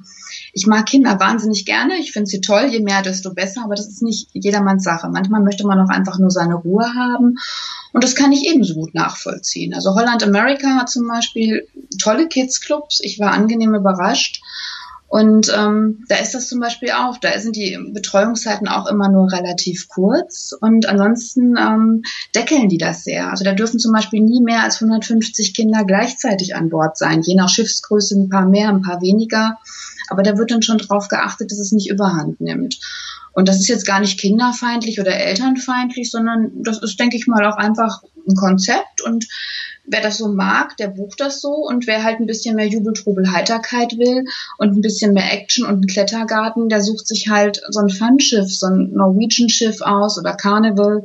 [0.53, 1.97] Ich mag Kinder wahnsinnig gerne.
[1.99, 2.67] Ich finde sie toll.
[2.69, 3.63] Je mehr, desto besser.
[3.63, 5.09] Aber das ist nicht jedermanns Sache.
[5.09, 7.37] Manchmal möchte man auch einfach nur seine Ruhe haben.
[7.93, 9.73] Und das kann ich ebenso gut nachvollziehen.
[9.73, 11.67] Also Holland America hat zum Beispiel
[12.01, 12.99] tolle Kids-Clubs.
[13.03, 14.41] Ich war angenehm überrascht.
[15.11, 19.29] Und ähm, da ist das zum Beispiel auch, da sind die Betreuungszeiten auch immer nur
[19.29, 23.29] relativ kurz und ansonsten ähm, deckeln die das sehr.
[23.29, 27.35] Also da dürfen zum Beispiel nie mehr als 150 Kinder gleichzeitig an Bord sein, je
[27.35, 29.57] nach Schiffsgröße ein paar mehr, ein paar weniger.
[30.07, 32.79] Aber da wird dann schon darauf geachtet, dass es nicht überhand nimmt.
[33.33, 37.45] Und das ist jetzt gar nicht kinderfeindlich oder elternfeindlich, sondern das ist, denke ich mal,
[37.45, 39.27] auch einfach ein Konzept und
[39.85, 41.49] wer das so mag, der bucht das so.
[41.49, 44.25] Und wer halt ein bisschen mehr Jubel, Trubel, Heiterkeit will
[44.57, 48.55] und ein bisschen mehr Action und einen Klettergarten, der sucht sich halt so ein Fun-Schiff,
[48.55, 51.03] so ein Norwegian-Schiff aus oder Carnival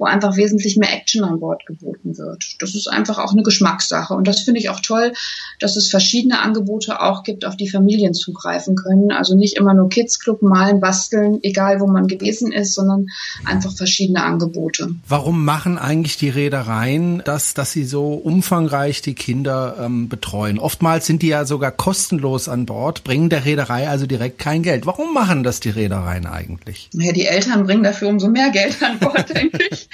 [0.00, 2.56] wo einfach wesentlich mehr Action an Bord geboten wird.
[2.58, 4.14] Das ist einfach auch eine Geschmackssache.
[4.14, 5.12] Und das finde ich auch toll,
[5.60, 9.12] dass es verschiedene Angebote auch gibt, auf die Familien zugreifen können.
[9.12, 13.08] Also nicht immer nur Kids Club, malen, basteln, egal wo man gewesen ist, sondern
[13.44, 14.94] einfach verschiedene Angebote.
[15.06, 20.58] Warum machen eigentlich die Reedereien das, dass sie so umfangreich die Kinder ähm, betreuen?
[20.58, 24.86] Oftmals sind die ja sogar kostenlos an Bord, bringen der Reederei also direkt kein Geld.
[24.86, 26.88] Warum machen das die Reedereien eigentlich?
[26.94, 29.89] Ja, die Eltern bringen dafür umso mehr Geld an Bord, denke ich.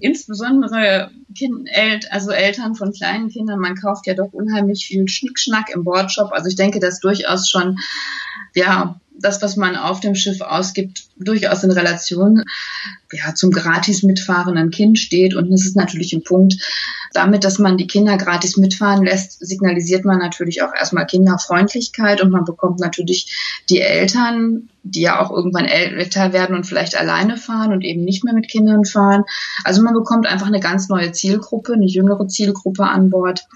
[0.00, 5.70] Insbesondere kind, El also Eltern von kleinen Kindern, man kauft ja doch unheimlich viel Schnickschnack
[5.70, 6.32] im Bordshop.
[6.32, 7.78] Also ich denke, dass durchaus schon,
[8.54, 12.42] ja, das, was man auf dem Schiff ausgibt, durchaus in Relation
[13.12, 15.34] ja, zum gratis mitfahrenden Kind steht.
[15.34, 16.56] Und es ist natürlich ein Punkt,
[17.12, 22.30] damit, dass man die Kinder gratis mitfahren lässt, signalisiert man natürlich auch erstmal Kinderfreundlichkeit und
[22.30, 27.72] man bekommt natürlich die Eltern, die ja auch irgendwann älter werden und vielleicht alleine fahren
[27.72, 29.24] und eben nicht mehr mit Kindern fahren.
[29.64, 33.46] Also man bekommt einfach eine ganz neue Zielgruppe, eine jüngere Zielgruppe an Bord.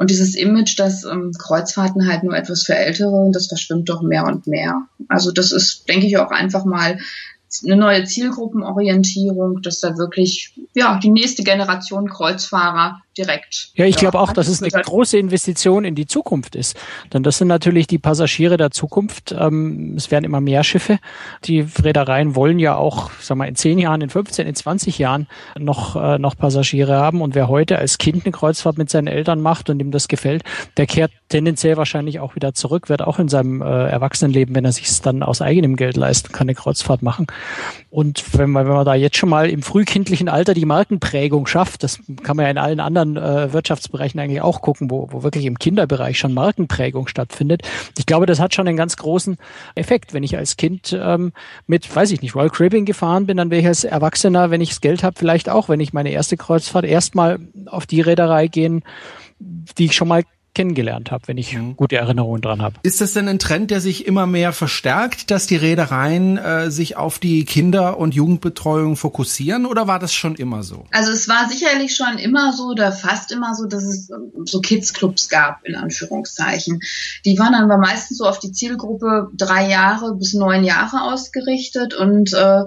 [0.00, 4.24] Und dieses Image, dass ähm, Kreuzfahrten halt nur etwas für Ältere, das verschwimmt doch mehr
[4.24, 4.86] und mehr.
[5.08, 6.98] Also das ist, denke ich, auch einfach mal
[7.66, 13.70] eine neue Zielgruppenorientierung, dass da wirklich ja die nächste Generation Kreuzfahrer direkt.
[13.74, 16.76] Ja, ich ja, glaube auch, dass es eine große Investition in die Zukunft ist.
[17.12, 19.34] Denn das sind natürlich die Passagiere der Zukunft.
[19.38, 20.98] Ähm, es werden immer mehr Schiffe.
[21.44, 25.26] Die Reedereien wollen ja auch, sag mal, in zehn Jahren, in 15, in 20 Jahren
[25.58, 27.20] noch, äh, noch Passagiere haben.
[27.22, 30.42] Und wer heute als Kind eine Kreuzfahrt mit seinen Eltern macht und ihm das gefällt,
[30.76, 34.72] der kehrt tendenziell wahrscheinlich auch wieder zurück, wird auch in seinem äh, Erwachsenenleben, wenn er
[34.72, 37.26] sich es dann aus eigenem Geld leisten kann, eine Kreuzfahrt machen.
[37.90, 41.82] Und wenn man, wenn man da jetzt schon mal im frühkindlichen Alter die Markenprägung schafft,
[41.82, 45.44] das kann man ja in allen anderen äh, Wirtschaftsbereichen eigentlich auch gucken, wo, wo wirklich
[45.44, 47.62] im Kinderbereich schon Markenprägung stattfindet.
[47.98, 49.36] Ich glaube, das hat schon einen ganz großen
[49.74, 50.14] Effekt.
[50.14, 51.32] Wenn ich als Kind ähm,
[51.66, 54.70] mit, weiß ich nicht, Royal Caribbean gefahren bin, dann wäre ich als Erwachsener, wenn ich
[54.70, 58.82] das Geld habe, vielleicht auch, wenn ich meine erste Kreuzfahrt erstmal auf die Reederei gehen,
[59.38, 61.76] die ich schon mal kennengelernt habe, wenn ich mhm.
[61.76, 62.76] gute Erinnerungen dran habe.
[62.82, 66.96] Ist das denn ein Trend, der sich immer mehr verstärkt, dass die Reedereien äh, sich
[66.96, 70.86] auf die Kinder- und Jugendbetreuung fokussieren oder war das schon immer so?
[70.90, 74.10] Also es war sicherlich schon immer so oder fast immer so, dass es
[74.44, 76.80] so Kids-Clubs gab, in Anführungszeichen.
[77.24, 81.94] Die waren dann aber meistens so auf die Zielgruppe drei Jahre bis neun Jahre ausgerichtet
[81.94, 82.64] und äh,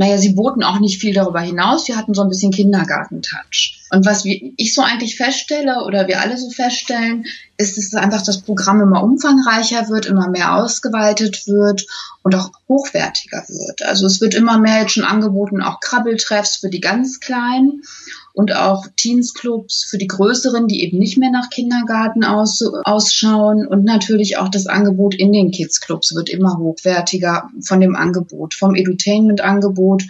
[0.00, 1.84] naja, sie boten auch nicht viel darüber hinaus.
[1.84, 3.82] Sie hatten so ein bisschen Kindergartentouch.
[3.90, 7.26] Und was ich so eigentlich feststelle oder wir alle so feststellen,
[7.58, 11.86] ist, dass einfach das Programm immer umfangreicher wird, immer mehr ausgeweitet wird
[12.22, 13.82] und auch hochwertiger wird.
[13.82, 17.82] Also es wird immer mehr jetzt schon angeboten, auch Krabbeltreffs für die ganz Kleinen
[18.40, 23.84] und auch Teensclubs für die Größeren, die eben nicht mehr nach Kindergarten aus, ausschauen und
[23.84, 30.04] natürlich auch das Angebot in den Kidsclubs wird immer hochwertiger von dem Angebot, vom Edutainment-Angebot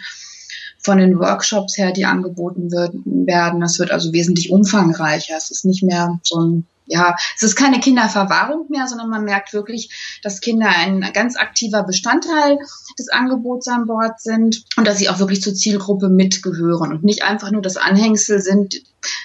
[0.78, 3.60] von den Workshops her, die angeboten werden.
[3.60, 5.34] Das wird also wesentlich umfangreicher.
[5.36, 9.52] Es ist nicht mehr so ein ja, es ist keine Kinderverwahrung mehr, sondern man merkt
[9.52, 12.58] wirklich, dass Kinder ein ganz aktiver Bestandteil
[12.98, 17.22] des Angebots an Bord sind und dass sie auch wirklich zur Zielgruppe mitgehören und nicht
[17.22, 18.74] einfach nur das Anhängsel sind,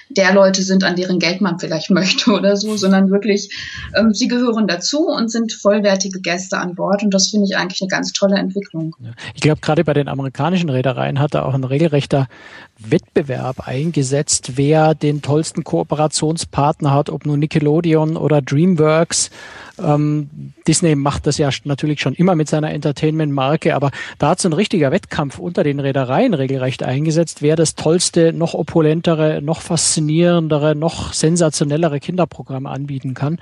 [0.08, 3.50] der Leute sind, an deren Geld man vielleicht möchte oder so, sondern wirklich,
[3.96, 7.02] ähm, sie gehören dazu und sind vollwertige Gäste an Bord.
[7.02, 8.94] Und das finde ich eigentlich eine ganz tolle Entwicklung.
[9.34, 12.28] Ich glaube, gerade bei den amerikanischen Reedereien hat da auch ein regelrechter
[12.78, 19.30] Wettbewerb eingesetzt, wer den tollsten Kooperationspartner hat, ob nur Nickelodeon oder DreamWorks.
[19.82, 24.48] Ähm, Disney macht das ja natürlich schon immer mit seiner Entertainment-Marke, aber da hat so
[24.48, 30.74] ein richtiger Wettkampf unter den Reedereien regelrecht eingesetzt, wer das tollste, noch opulentere, noch faszinierendere,
[30.74, 33.38] noch sensationellere Kinderprogramme anbieten kann.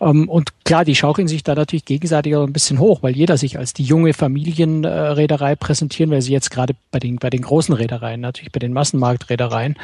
[0.00, 3.36] Ähm, und klar, die schaukeln sich da natürlich gegenseitig auch ein bisschen hoch, weil jeder
[3.36, 7.74] sich als die junge Familienreederei präsentieren will, sie jetzt gerade bei den, bei den großen
[7.74, 9.76] Reedereien, natürlich bei den Massenmarktreedereien.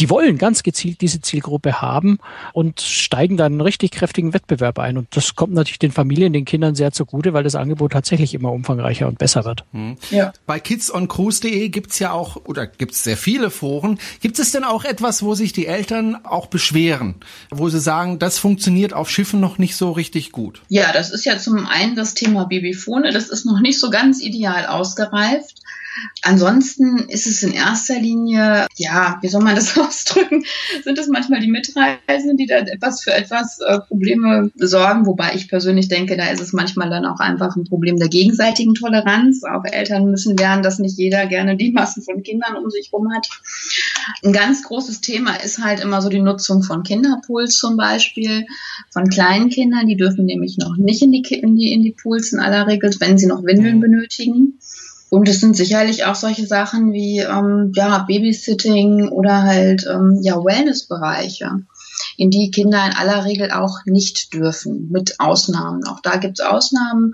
[0.00, 2.18] Die wollen ganz gezielt diese Zielgruppe haben
[2.54, 4.96] und steigen dann einen richtig kräftigen Wettbewerb ein.
[4.96, 8.50] Und das kommt natürlich den Familien, den Kindern sehr zugute, weil das Angebot tatsächlich immer
[8.50, 9.64] umfangreicher und besser wird.
[9.72, 9.98] Hm.
[10.10, 10.32] Ja.
[10.46, 13.98] Bei kidsoncruise.de gibt's ja auch, oder gibt's sehr viele Foren.
[14.20, 17.16] Gibt es denn auch etwas, wo sich die Eltern auch beschweren?
[17.50, 20.62] Wo sie sagen, das funktioniert auf Schiffen noch nicht so richtig gut?
[20.68, 23.12] Ja, das ist ja zum einen das Thema Babyfone.
[23.12, 25.59] Das ist noch nicht so ganz ideal ausgereift.
[26.22, 30.44] Ansonsten ist es in erster Linie, ja, wie soll man das ausdrücken,
[30.84, 35.48] sind es manchmal die Mitreisenden, die da etwas für etwas äh, Probleme sorgen, wobei ich
[35.48, 39.42] persönlich denke, da ist es manchmal dann auch einfach ein Problem der gegenseitigen Toleranz.
[39.44, 43.12] Auch Eltern müssen lernen, dass nicht jeder gerne die Massen von Kindern um sich rum
[43.12, 43.28] hat.
[44.24, 48.46] Ein ganz großes Thema ist halt immer so die Nutzung von Kinderpools zum Beispiel,
[48.90, 52.32] von kleinen Kindern, die dürfen nämlich noch nicht in die, in die, in die Pools
[52.32, 53.80] in aller Regel, wenn sie noch Windeln mhm.
[53.80, 54.58] benötigen.
[55.10, 60.36] Und es sind sicherlich auch solche Sachen wie ähm, ja, Babysitting oder halt ähm, ja,
[60.36, 61.50] Wellnessbereiche,
[62.16, 65.84] in die Kinder in aller Regel auch nicht dürfen, mit Ausnahmen.
[65.86, 67.12] Auch da gibt es Ausnahmen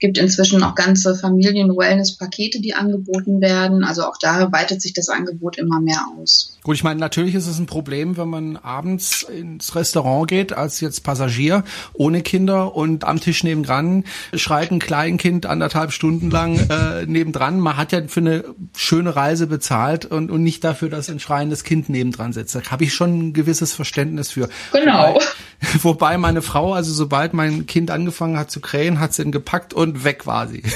[0.00, 3.84] gibt inzwischen auch ganze Familien-Wellness-Pakete, die angeboten werden.
[3.84, 6.56] Also auch da weitet sich das Angebot immer mehr aus.
[6.62, 10.80] Gut, ich meine, natürlich ist es ein Problem, wenn man abends ins Restaurant geht, als
[10.80, 17.06] jetzt Passagier, ohne Kinder und am Tisch nebendran schreit ein Kleinkind anderthalb Stunden lang äh,
[17.06, 17.60] nebendran.
[17.60, 21.62] Man hat ja für eine schöne Reise bezahlt und, und nicht dafür, dass ein schreiendes
[21.64, 22.54] Kind nebendran sitzt.
[22.54, 24.48] Da habe ich schon ein gewisses Verständnis für.
[24.72, 25.14] Genau.
[25.14, 25.24] Wobei,
[25.82, 29.74] wobei meine Frau, also sobald mein Kind angefangen hat zu krähen, hat sie ihn gepackt
[29.74, 30.62] und weg war sie.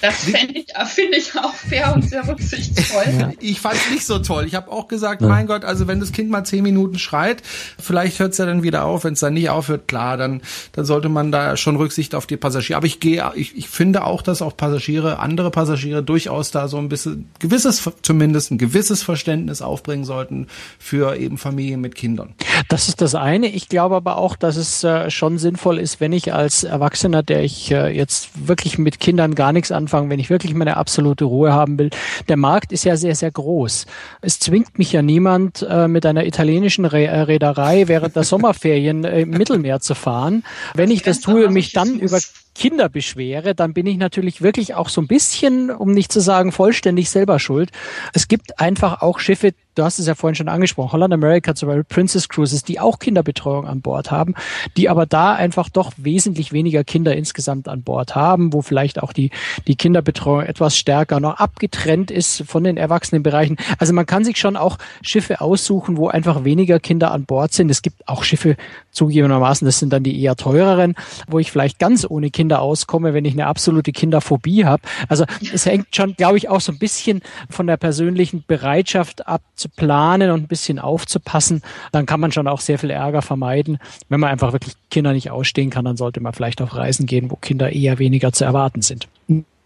[0.00, 3.04] Das finde ich, find ich auch fair und sehr rücksichtsvoll.
[3.18, 3.32] Ja.
[3.40, 4.44] Ich fand es nicht so toll.
[4.46, 5.28] Ich habe auch gesagt, ja.
[5.28, 7.42] mein Gott, also wenn das Kind mal zehn Minuten schreit,
[7.80, 9.04] vielleicht hört es ja dann wieder auf.
[9.04, 12.36] Wenn es dann nicht aufhört, klar, dann, dann sollte man da schon Rücksicht auf die
[12.36, 12.76] Passagiere.
[12.76, 16.78] Aber ich gehe, ich, ich finde auch, dass auch Passagiere, andere Passagiere durchaus da so
[16.78, 20.46] ein bisschen gewisses, zumindest ein gewisses Verständnis aufbringen sollten
[20.78, 22.34] für eben Familien mit Kindern.
[22.68, 23.48] Das ist das eine.
[23.48, 27.42] Ich glaube aber auch, dass es äh, schon sinnvoll ist, wenn ich als Erwachsener, der
[27.42, 31.52] ich äh, jetzt wirklich mit Kindern gar nichts anfangen, wenn ich wirklich meine absolute Ruhe
[31.52, 31.90] haben will.
[32.28, 33.86] Der Markt ist ja sehr, sehr groß.
[34.22, 39.04] Es zwingt mich ja niemand, äh, mit einer italienischen Re äh, Reederei während der Sommerferien
[39.04, 40.44] äh, im Mittelmeer zu fahren.
[40.74, 42.18] Wenn ich das tue, mich dann über
[42.58, 46.50] Kinder beschwere, dann bin ich natürlich wirklich auch so ein bisschen, um nicht zu sagen
[46.50, 47.70] vollständig selber schuld.
[48.14, 51.68] Es gibt einfach auch Schiffe, du hast es ja vorhin schon angesprochen, Holland America zum
[51.68, 54.34] Beispiel, Princess Cruises, die auch Kinderbetreuung an Bord haben,
[54.76, 59.12] die aber da einfach doch wesentlich weniger Kinder insgesamt an Bord haben, wo vielleicht auch
[59.12, 59.30] die,
[59.68, 63.56] die Kinderbetreuung etwas stärker noch abgetrennt ist von den Erwachsenenbereichen.
[63.78, 67.70] Also man kann sich schon auch Schiffe aussuchen, wo einfach weniger Kinder an Bord sind.
[67.70, 68.56] Es gibt auch Schiffe,
[68.98, 70.94] zugegebenermaßen, das sind dann die eher teureren,
[71.28, 74.82] wo ich vielleicht ganz ohne Kinder auskomme, wenn ich eine absolute Kinderphobie habe.
[75.08, 79.42] Also es hängt schon, glaube ich, auch so ein bisschen von der persönlichen Bereitschaft ab,
[79.54, 83.78] zu planen und ein bisschen aufzupassen, dann kann man schon auch sehr viel Ärger vermeiden.
[84.08, 87.30] Wenn man einfach wirklich Kinder nicht ausstehen kann, dann sollte man vielleicht auf Reisen gehen,
[87.30, 89.08] wo Kinder eher weniger zu erwarten sind.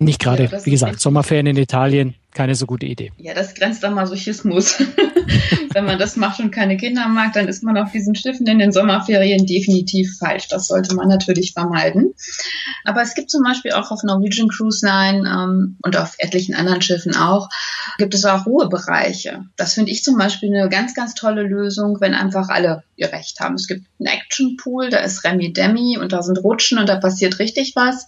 [0.04, 3.12] Nicht gerade, ja, wie gesagt, Sommerferien in Italien, keine so gute Idee.
[3.18, 4.78] Ja, das grenzt an Masochismus.
[5.74, 8.58] Wenn man das macht und keine Kinder mag, dann ist man auf diesen Schiffen in
[8.58, 10.48] den Sommerferien definitiv falsch.
[10.48, 12.14] Das sollte man natürlich vermeiden.
[12.84, 16.80] Aber es gibt zum Beispiel auch auf Norwegian Cruise Line ähm, und auf etlichen anderen
[16.80, 17.48] Schiffen auch,
[17.98, 19.44] gibt es auch Ruhebereiche.
[19.56, 23.40] Das finde ich zum Beispiel eine ganz, ganz tolle Lösung, wenn einfach alle ihr Recht
[23.40, 23.54] haben.
[23.54, 26.96] Es gibt einen Action Pool, da ist Remi Demi und da sind Rutschen und da
[26.96, 28.06] passiert richtig was.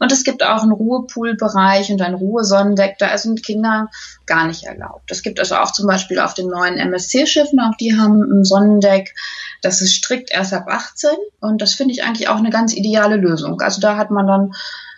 [0.00, 2.96] Und es gibt auch einen Ruhepoolbereich und ein Ruhesonnendeck.
[2.98, 3.90] Da sind Kinder
[4.26, 5.10] gar nicht erlaubt.
[5.10, 9.14] Es gibt also auch zum Beispiel auf den neuen MSC-Schiffen, auch die haben ein Sonnendeck.
[9.60, 11.10] Das ist strikt erst ab 18
[11.40, 13.60] und das finde ich eigentlich auch eine ganz ideale Lösung.
[13.60, 14.52] Also da hat man dann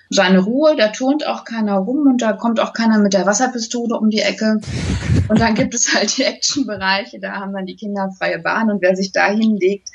[0.09, 3.97] seine Ruhe, da turnt auch keiner rum und da kommt auch keiner mit der Wasserpistole
[3.97, 4.61] um die Ecke.
[5.29, 8.83] Und dann gibt es halt die Action-Bereiche, da haben dann die Kinder freie Bahn und
[8.83, 9.89] wer sich da hinlegt,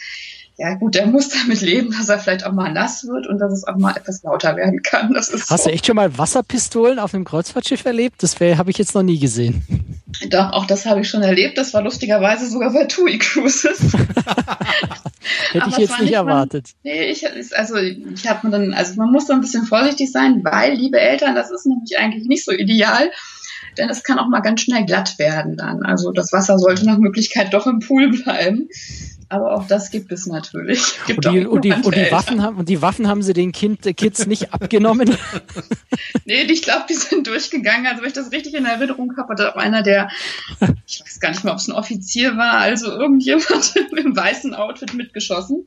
[0.60, 3.54] ja gut, der muss damit leben, dass er vielleicht auch mal nass wird und dass
[3.54, 5.14] es auch mal etwas lauter werden kann.
[5.14, 5.70] Das ist Hast so.
[5.70, 8.24] du echt schon mal Wasserpistolen auf einem Kreuzfahrtschiff erlebt?
[8.24, 10.02] Das habe ich jetzt noch nie gesehen.
[10.30, 11.60] Doch, auch das habe ich schon erlebt.
[11.60, 13.80] Das war lustigerweise sogar bei TUI Cruises.
[15.52, 16.72] Hätte ich jetzt nicht erwartet.
[16.84, 17.24] Man, nee, ich,
[17.56, 21.00] also ich habe mir dann, also man muss da ein bisschen vorsichtig sein, weil, liebe
[21.00, 23.12] Eltern, das ist nämlich eigentlich nicht so ideal
[23.78, 25.84] denn es kann auch mal ganz schnell glatt werden dann.
[25.84, 28.70] Also das Wasser sollte nach Möglichkeit doch im Pool bleiben.
[29.30, 30.98] Aber auch das gibt es natürlich.
[31.06, 33.52] Gibt und, die, und, die, und, die Waffen haben, und die Waffen haben sie den
[33.52, 35.18] kind, Kids nicht abgenommen?
[36.26, 37.88] nee, ich glaube, die sind durchgegangen.
[37.88, 40.10] Also wenn ich das richtig in Erinnerung habe, hat auch einer der,
[40.90, 44.94] ich weiß gar nicht mehr, ob es ein Offizier war, also irgendjemand im weißen Outfit
[44.94, 45.66] mitgeschossen.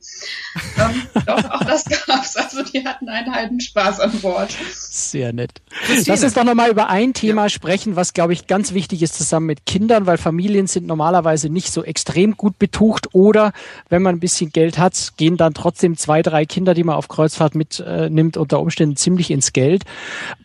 [0.79, 2.35] Ähm, doch, auch das gab's.
[2.35, 4.57] Also die hatten einen halben Spaß an Bord.
[4.73, 5.61] Sehr nett.
[6.07, 7.49] Lass uns doch nochmal über ein Thema ja.
[7.49, 11.71] sprechen, was, glaube ich, ganz wichtig ist zusammen mit Kindern, weil Familien sind normalerweise nicht
[11.71, 13.53] so extrem gut betucht oder
[13.89, 17.07] wenn man ein bisschen Geld hat, gehen dann trotzdem zwei, drei Kinder, die man auf
[17.07, 19.83] Kreuzfahrt mitnimmt, äh, unter Umständen ziemlich ins Geld.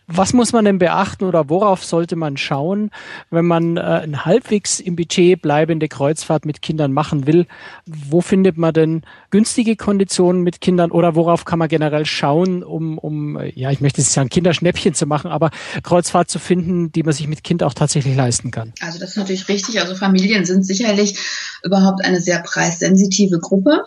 [0.09, 2.91] Was muss man denn beachten oder worauf sollte man schauen,
[3.29, 7.45] wenn man äh, ein halbwegs im Budget bleibende Kreuzfahrt mit Kindern machen will?
[7.85, 12.97] Wo findet man denn günstige Konditionen mit Kindern oder worauf kann man generell schauen, um,
[12.97, 15.51] um ja, ich möchte jetzt sagen, Kinderschnäppchen zu machen, aber
[15.83, 18.71] Kreuzfahrt zu finden, die man sich mit Kind auch tatsächlich leisten kann?
[18.79, 19.81] Also das ist natürlich richtig.
[19.81, 21.19] Also Familien sind sicherlich
[21.63, 23.83] überhaupt eine sehr preissensitive Gruppe.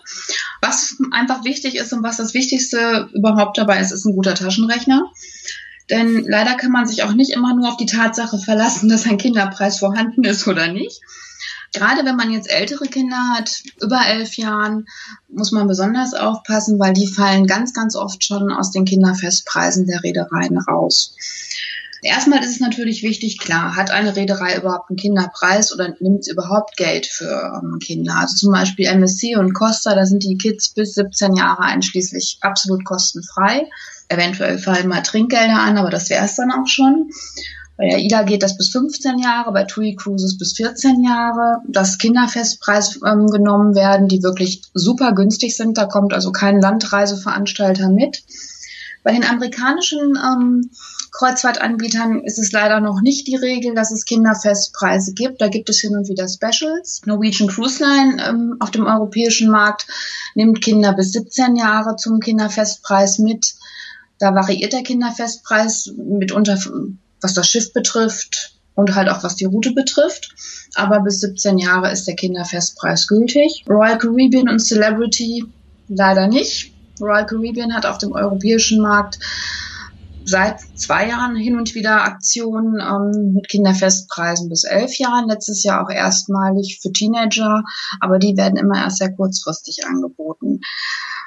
[0.61, 5.11] Was einfach wichtig ist und was das Wichtigste überhaupt dabei ist, ist ein guter Taschenrechner.
[5.91, 9.19] Denn leider kann man sich auch nicht immer nur auf die Tatsache verlassen, dass ein
[9.19, 11.01] Kinderpreis vorhanden ist oder nicht.
[11.73, 14.87] Gerade wenn man jetzt ältere Kinder hat, über elf Jahren,
[15.29, 20.03] muss man besonders aufpassen, weil die fallen ganz, ganz oft schon aus den Kinderfestpreisen der
[20.03, 21.15] Reedereien raus.
[22.03, 26.31] Erstmal ist es natürlich wichtig, klar, hat eine Reederei überhaupt einen Kinderpreis oder nimmt sie
[26.31, 28.17] überhaupt Geld für ähm, Kinder?
[28.17, 32.85] Also zum Beispiel MSC und Costa, da sind die Kids bis 17 Jahre einschließlich absolut
[32.85, 33.69] kostenfrei.
[34.09, 37.11] Eventuell fallen mal Trinkgelder an, aber das wäre es dann auch schon.
[37.77, 41.63] Bei der IDA geht das bis 15 Jahre, bei TUI Cruises bis 14 Jahre.
[41.67, 45.79] Das Kinderfestpreis ähm, genommen werden, die wirklich super günstig sind.
[45.79, 48.23] Da kommt also kein Landreiseveranstalter mit.
[49.03, 50.71] Bei den amerikanischen ähm,
[51.21, 55.43] Kreuzfahrtanbietern ist es leider noch nicht die Regel, dass es Kinderfestpreise gibt.
[55.43, 57.03] Da gibt es hin und wieder Specials.
[57.05, 59.87] Norwegian Cruise Line ähm, auf dem europäischen Markt
[60.35, 63.55] nimmt Kinder bis 17 Jahre zum Kinderfestpreis mit.
[64.19, 66.59] Da variiert der Kinderfestpreis mitunter,
[67.21, 70.35] was das Schiff betrifft und halt auch was die Route betrifft.
[70.75, 73.67] Aber bis 17 Jahre ist der Kinderfestpreis gültig.
[73.69, 75.45] Royal Caribbean und Celebrity
[75.89, 76.73] leider nicht.
[76.99, 79.19] Royal Caribbean hat auf dem europäischen Markt
[80.25, 85.29] seit zwei Jahren hin und wieder Aktionen ähm, mit Kinderfestpreisen bis elf Jahren.
[85.29, 87.63] Letztes Jahr auch erstmalig für Teenager,
[88.01, 90.61] aber die werden immer erst sehr kurzfristig angeboten.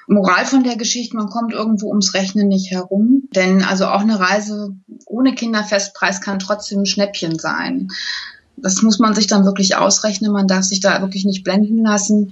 [0.08, 3.24] Moral von der Geschichte, man kommt irgendwo ums Rechnen nicht herum.
[3.36, 4.76] Denn also auch eine Reise
[5.06, 7.88] ohne Kinderfestpreis kann trotzdem ein Schnäppchen sein
[8.56, 10.32] das muss man sich dann wirklich ausrechnen.
[10.32, 12.32] Man darf sich da wirklich nicht blenden lassen.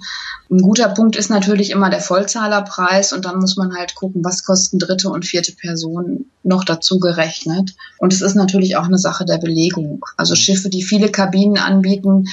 [0.50, 4.44] Ein guter Punkt ist natürlich immer der Vollzahlerpreis und dann muss man halt gucken, was
[4.44, 7.74] kosten dritte und vierte Personen noch dazu gerechnet.
[7.98, 10.04] Und es ist natürlich auch eine Sache der Belegung.
[10.16, 12.26] Also Schiffe, die viele Kabinen anbieten,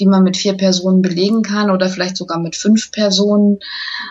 [0.00, 3.58] die man mit vier Personen belegen kann oder vielleicht sogar mit fünf Personen,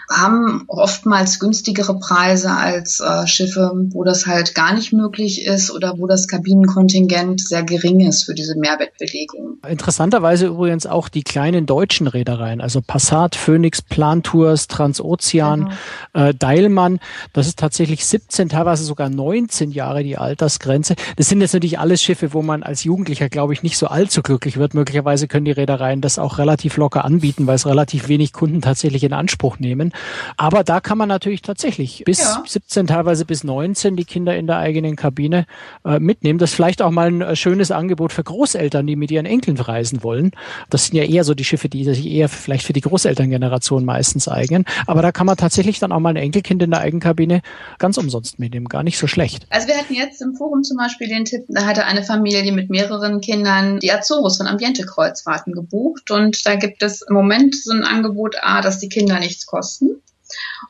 [0.10, 5.98] haben oftmals günstigere Preise als äh, Schiffe, wo das halt gar nicht möglich ist oder
[5.98, 9.23] wo das Kabinenkontingent sehr gering ist für diese Mehrbettbelegung.
[9.68, 15.72] Interessanterweise übrigens auch die kleinen deutschen Reedereien, also Passat, Phoenix, Plantours, Transozean,
[16.14, 16.28] genau.
[16.28, 17.00] äh, Deilmann,
[17.34, 20.96] das ist tatsächlich 17, teilweise sogar 19 Jahre die Altersgrenze.
[21.18, 24.22] Das sind jetzt natürlich alles Schiffe, wo man als Jugendlicher, glaube ich, nicht so allzu
[24.22, 24.74] glücklich wird.
[24.74, 28.62] Möglicherweise können die Reedereien Reedereien das auch relativ locker anbieten, weil es relativ wenig Kunden
[28.62, 29.94] tatsächlich in Anspruch nehmen.
[30.38, 32.44] Aber da kann man natürlich tatsächlich bis ja.
[32.46, 35.46] 17, teilweise bis 19 die Kinder in der eigenen Kabine
[35.86, 36.40] äh, mitnehmen.
[36.40, 39.58] Das ist vielleicht auch mal ein äh, schönes Angebot für Großeltern, die mit ihren Enkeln
[39.58, 40.32] reisen wollen.
[40.70, 44.28] Das sind ja eher so die Schiffe, die sich eher vielleicht für die Großelterngeneration meistens
[44.28, 44.66] eignen.
[44.88, 47.42] Aber da kann man tatsächlich dann auch mal ein Enkelkind in der Eigenkabine
[47.80, 48.68] ganz umsonst mitnehmen.
[48.68, 49.46] Gar nicht so schlecht.
[49.50, 52.70] Also wir hatten jetzt im Forum zum Beispiel den Tipp, da hatte eine Familie mit
[52.70, 57.72] mehreren Kindern die Azores von Ambiente Kreuzfahrten gebucht und da gibt es im Moment so
[57.72, 60.02] ein Angebot A, dass die Kinder nichts kosten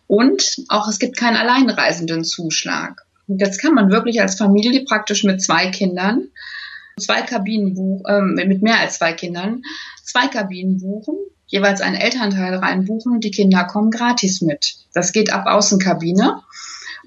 [0.08, 3.02] und auch es gibt keinen Alleinreisendenzuschlag.
[3.28, 6.28] Und jetzt kann man wirklich als Familie praktisch mit zwei Kindern
[7.00, 8.06] zwei Kabinen buchen,
[8.40, 9.62] äh, mit mehr als zwei Kindern
[10.04, 11.16] zwei Kabinen buchen,
[11.48, 14.76] jeweils einen Elternteil reinbuchen und die Kinder kommen gratis mit.
[14.94, 16.42] Das geht ab Außenkabine.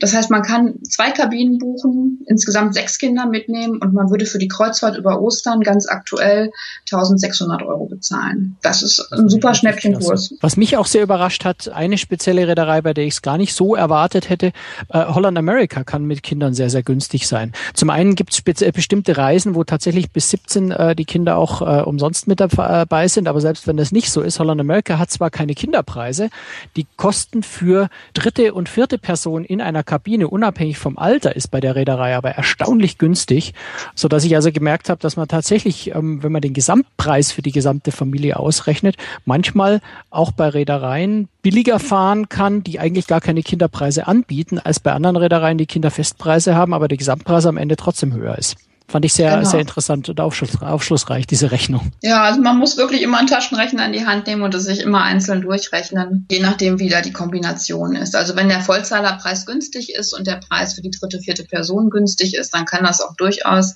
[0.01, 4.39] Das heißt, man kann zwei Kabinen buchen, insgesamt sechs Kinder mitnehmen und man würde für
[4.39, 6.51] die Kreuzfahrt über Ostern ganz aktuell
[6.91, 8.57] 1600 Euro bezahlen.
[8.63, 10.35] Das ist ein super Schnäppchenkurs.
[10.41, 13.55] Was mich auch sehr überrascht hat, eine spezielle Reederei, bei der ich es gar nicht
[13.55, 14.53] so erwartet hätte,
[14.91, 17.53] äh, Holland America kann mit Kindern sehr, sehr günstig sein.
[17.73, 21.63] Zum einen gibt es äh, bestimmte Reisen, wo tatsächlich bis 17 äh, die Kinder auch
[21.63, 25.11] äh, umsonst mit dabei sind, aber selbst wenn das nicht so ist, Holland America hat
[25.11, 26.29] zwar keine Kinderpreise,
[26.77, 31.61] die Kosten für dritte und vierte Person in einer Kabine, unabhängig vom Alter, ist bei
[31.61, 33.55] der Reederei aber erstaunlich günstig,
[33.94, 37.42] so dass ich also gemerkt habe, dass man tatsächlich, ähm, wenn man den Gesamtpreis für
[37.42, 43.42] die gesamte Familie ausrechnet, manchmal auch bei Reedereien billiger fahren kann, die eigentlich gar keine
[43.42, 48.12] Kinderpreise anbieten, als bei anderen Reedereien, die Kinderfestpreise haben, aber der Gesamtpreis am Ende trotzdem
[48.12, 48.57] höher ist.
[48.89, 49.49] Fand ich sehr, genau.
[49.49, 51.91] sehr interessant und aufschluss, aufschlussreich, diese Rechnung.
[52.03, 54.80] Ja, also man muss wirklich immer einen Taschenrechner in die Hand nehmen und es sich
[54.80, 58.14] immer einzeln durchrechnen, je nachdem, wie da die Kombination ist.
[58.14, 62.34] Also wenn der Vollzahlerpreis günstig ist und der Preis für die dritte, vierte Person günstig
[62.34, 63.74] ist, dann kann das auch durchaus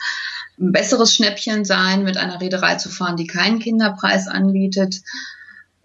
[0.61, 5.00] ein besseres Schnäppchen sein, mit einer Reederei zu fahren, die keinen Kinderpreis anbietet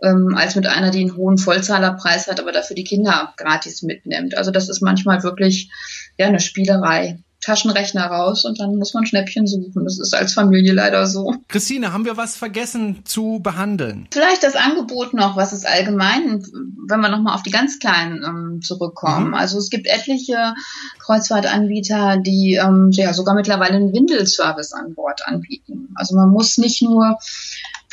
[0.04, 4.38] ähm, als mit einer, die einen hohen Vollzahlerpreis hat, aber dafür die Kinder gratis mitnimmt.
[4.38, 5.72] Also das ist manchmal wirklich
[6.18, 7.20] ja eine Spielerei.
[7.46, 9.84] Taschenrechner raus und dann muss man Schnäppchen suchen.
[9.84, 11.36] Das ist als Familie leider so.
[11.48, 14.08] Christine, haben wir was vergessen zu behandeln?
[14.12, 16.44] Vielleicht das Angebot noch, was ist allgemein,
[16.88, 19.30] wenn wir nochmal auf die ganz kleinen ähm, zurückkommen.
[19.30, 19.34] Mhm.
[19.36, 20.56] Also es gibt etliche
[21.00, 25.90] Kreuzfahrtanbieter, die ähm, ja sogar mittlerweile einen Windelservice an Bord anbieten.
[25.94, 27.20] Also man muss nicht nur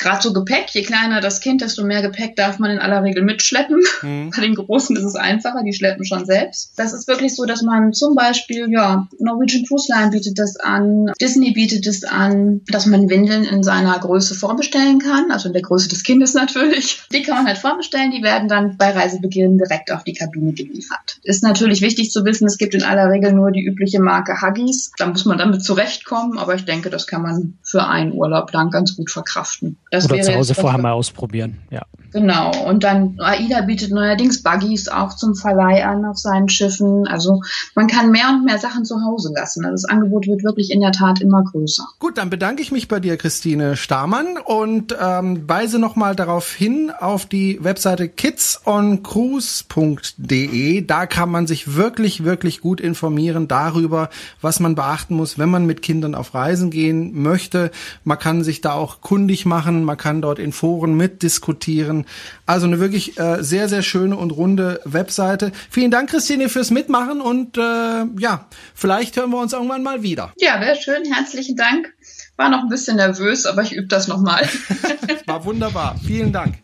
[0.03, 3.23] gerade so Gepäck, je kleiner das Kind, desto mehr Gepäck darf man in aller Regel
[3.23, 3.83] mitschleppen.
[4.03, 4.31] Mhm.
[4.35, 6.73] Bei den Großen ist es einfacher, die schleppen schon selbst.
[6.77, 11.13] Das ist wirklich so, dass man zum Beispiel, ja, Norwegian Cruise Line bietet das an,
[11.21, 15.63] Disney bietet es an, dass man Windeln in seiner Größe vorbestellen kann, also in der
[15.63, 17.03] Größe des Kindes natürlich.
[17.13, 21.19] Die kann man halt vorbestellen, die werden dann bei Reisebeginn direkt auf die Kabine geliefert.
[21.23, 24.93] Ist natürlich wichtig zu wissen, es gibt in aller Regel nur die übliche Marke Huggies.
[24.99, 28.71] Da muss man damit zurechtkommen, aber ich denke, das kann man für einen Urlaub lang
[28.71, 29.77] ganz gut verkraften.
[29.93, 31.83] Das Oder zu Hause vorher mal ausprobieren, ja.
[32.13, 32.53] Genau.
[32.67, 37.09] Und dann AIDA bietet neuerdings Buggies auch zum Verleih an auf seinen Schiffen.
[37.09, 37.41] Also
[37.75, 39.65] man kann mehr und mehr Sachen zu Hause lassen.
[39.65, 41.85] Also das Angebot wird wirklich in der Tat immer größer.
[41.99, 46.93] Gut, dann bedanke ich mich bei dir, Christine Stamann, und ähm, weise nochmal darauf hin
[46.99, 50.85] auf die Webseite kidsoncruise.de.
[50.85, 54.11] Da kann man sich wirklich, wirklich gut informieren darüber,
[54.43, 57.71] was man beachten muss, wenn man mit Kindern auf Reisen gehen möchte.
[58.05, 62.02] Man kann sich da auch kundig machen, man kann dort in Foren mitdiskutieren
[62.47, 65.53] also eine wirklich äh, sehr, sehr schöne und runde Webseite.
[65.71, 70.33] Vielen Dank, Christine, fürs Mitmachen und äh, ja, vielleicht hören wir uns irgendwann mal wieder.
[70.39, 71.05] Ja, wäre schön.
[71.13, 71.93] Herzlichen Dank.
[72.37, 74.49] War noch ein bisschen nervös, aber ich übe das nochmal.
[75.27, 75.97] War wunderbar.
[76.05, 76.57] Vielen Dank.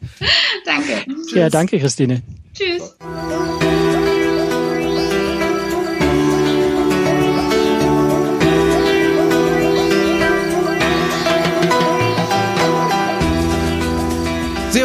[0.64, 1.04] danke.
[1.04, 1.32] Tschüss.
[1.34, 2.22] Ja, danke, Christine.
[2.54, 2.96] Tschüss.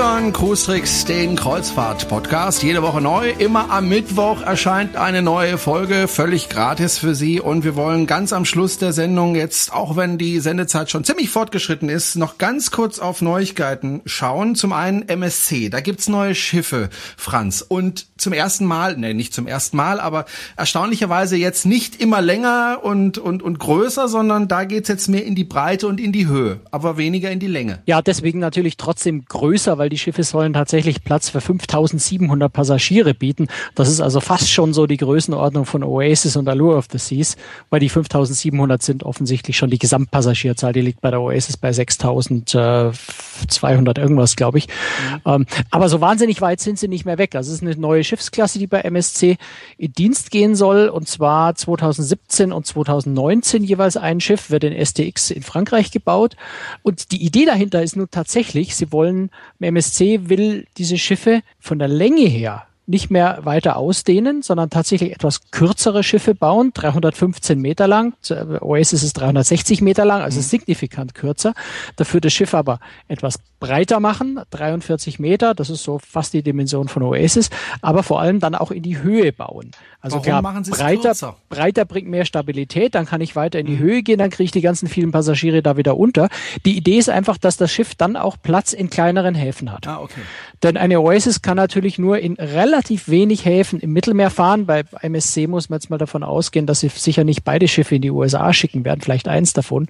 [0.03, 2.61] Hören Cruistricks, den Kreuzfahrt-Podcast.
[2.61, 3.29] Jede Woche neu.
[3.39, 7.39] Immer am Mittwoch erscheint eine neue Folge, völlig gratis für Sie.
[7.39, 11.29] Und wir wollen ganz am Schluss der Sendung jetzt, auch wenn die Sendezeit schon ziemlich
[11.29, 14.55] fortgeschritten ist, noch ganz kurz auf Neuigkeiten schauen.
[14.55, 15.69] Zum einen MSC.
[15.69, 17.61] Da gibt's neue Schiffe, Franz.
[17.65, 20.25] Und zum ersten Mal, ne, nicht zum ersten Mal, aber
[20.57, 25.35] erstaunlicherweise jetzt nicht immer länger und, und, und größer, sondern da geht's jetzt mehr in
[25.35, 27.81] die Breite und in die Höhe, aber weniger in die Länge.
[27.85, 33.47] Ja, deswegen natürlich trotzdem größer, weil die Schiffe sollen tatsächlich Platz für 5700 Passagiere bieten.
[33.75, 37.35] Das ist also fast schon so die Größenordnung von Oasis und Allure of the Seas,
[37.69, 40.73] weil die 5700 sind offensichtlich schon die Gesamtpassagierzahl.
[40.73, 44.67] Die liegt bei der Oasis bei 6200 irgendwas, glaube ich.
[44.67, 45.21] Mhm.
[45.25, 47.29] Ähm, aber so wahnsinnig weit sind sie nicht mehr weg.
[47.31, 49.37] Das ist eine neue Schiffsklasse, die bei MSC
[49.77, 50.89] in Dienst gehen soll.
[50.89, 56.35] Und zwar 2017 und 2019 jeweils ein Schiff, wird in STX in Frankreich gebaut.
[56.81, 59.29] Und die Idee dahinter ist nun tatsächlich, sie wollen
[59.59, 59.82] MSC
[60.29, 66.03] will diese Schiffe von der Länge her nicht mehr weiter ausdehnen, sondern tatsächlich etwas kürzere
[66.03, 68.13] Schiffe bauen, 315 Meter lang.
[68.59, 70.43] Oasis ist 360 Meter lang, also mhm.
[70.43, 71.53] signifikant kürzer.
[71.95, 76.89] Dafür das Schiff aber etwas breiter machen, 43 Meter, das ist so fast die Dimension
[76.89, 77.49] von Oasis,
[77.81, 79.71] aber vor allem dann auch in die Höhe bauen.
[80.01, 81.13] Also Warum klar, machen breiter,
[81.47, 83.79] breiter bringt mehr Stabilität, dann kann ich weiter in die mhm.
[83.79, 86.27] Höhe gehen, dann kriege ich die ganzen vielen Passagiere da wieder unter.
[86.65, 89.87] Die Idee ist einfach, dass das Schiff dann auch Platz in kleineren Häfen hat.
[89.87, 90.19] Ah, okay.
[90.61, 94.65] Denn eine Oasis kann natürlich nur in relativ wenig Häfen im Mittelmeer fahren.
[94.65, 98.01] Bei MSC muss man jetzt mal davon ausgehen, dass sie sicher nicht beide Schiffe in
[98.01, 99.87] die USA schicken werden, vielleicht eins davon.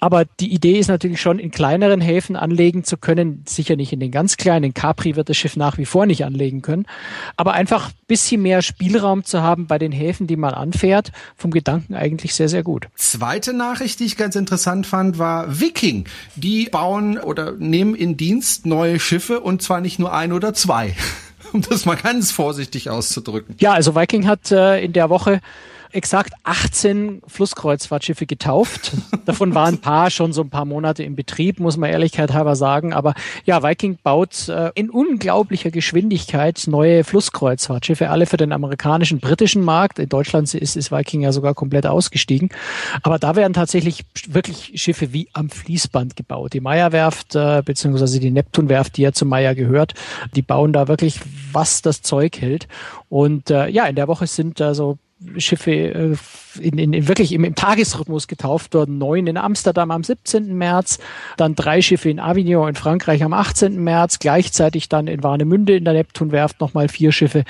[0.00, 3.44] Aber die Idee ist natürlich schon, in kleineren Häfen anlegen zu können.
[3.46, 4.72] Sicher nicht in den ganz kleinen.
[4.72, 6.86] Capri wird das Schiff nach wie vor nicht anlegen können.
[7.36, 11.94] Aber einfach bisschen mehr Spielraum zu haben bei den Häfen, die man anfährt, vom Gedanken
[11.94, 12.88] eigentlich sehr, sehr gut.
[12.96, 16.06] Zweite Nachricht, die ich ganz interessant fand, war Viking.
[16.36, 20.94] Die bauen oder nehmen in Dienst neue Schiffe und zwar nicht nur ein oder zwei.
[21.52, 23.56] um das mal ganz vorsichtig auszudrücken.
[23.58, 25.40] Ja, also Viking hat äh, in der Woche
[25.92, 28.92] exakt 18 Flusskreuzfahrtschiffe getauft.
[29.24, 32.56] Davon waren ein paar schon so ein paar Monate im Betrieb, muss man Ehrlichkeit halber
[32.56, 32.92] sagen.
[32.92, 33.14] Aber
[33.44, 39.98] ja, Viking baut äh, in unglaublicher Geschwindigkeit neue Flusskreuzfahrtschiffe, alle für den amerikanischen, britischen Markt.
[39.98, 42.50] In Deutschland ist, ist Viking ja sogar komplett ausgestiegen.
[43.02, 46.52] Aber da werden tatsächlich wirklich Schiffe wie am Fließband gebaut.
[46.54, 49.94] Die Meyer-Werft, äh, beziehungsweise die Neptun-Werft, die ja zu Meyer gehört,
[50.34, 51.20] die bauen da wirklich,
[51.52, 52.68] was das Zeug hält.
[53.08, 54.98] Und äh, ja, in der Woche sind also
[55.38, 56.16] Schiffe äh,
[56.60, 58.98] in, in, in wirklich im, im Tagesrhythmus getauft worden.
[58.98, 60.54] Neun in Amsterdam am 17.
[60.56, 60.98] März,
[61.36, 63.82] dann drei Schiffe in Avignon in Frankreich am 18.
[63.82, 67.44] März, gleichzeitig dann in Warnemünde in der Neptunwerft nochmal vier Schiffe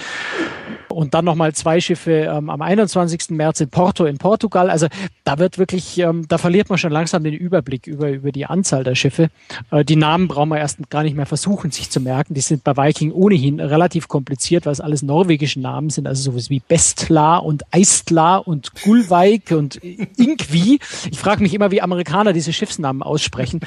[0.93, 3.31] und dann nochmal zwei Schiffe ähm, am 21.
[3.31, 4.71] März in Porto in Portugal.
[4.71, 4.89] Also
[5.25, 8.85] da wird wirklich, ähm, da verliert man schon langsam den Überblick über, über die Anzahl
[8.85, 9.31] der Schiffe.
[9.71, 12.35] Äh, die Namen brauchen wir erst gar nicht mehr versuchen, sich zu merken.
[12.35, 16.51] Die sind bei Viking ohnehin relativ kompliziert, weil es alles norwegische Namen sind, also sowas
[16.51, 20.79] wie Bestla und Eistla und Gulweik und Inkvi.
[21.11, 23.61] Ich frage mich immer, wie Amerikaner diese Schiffsnamen aussprechen.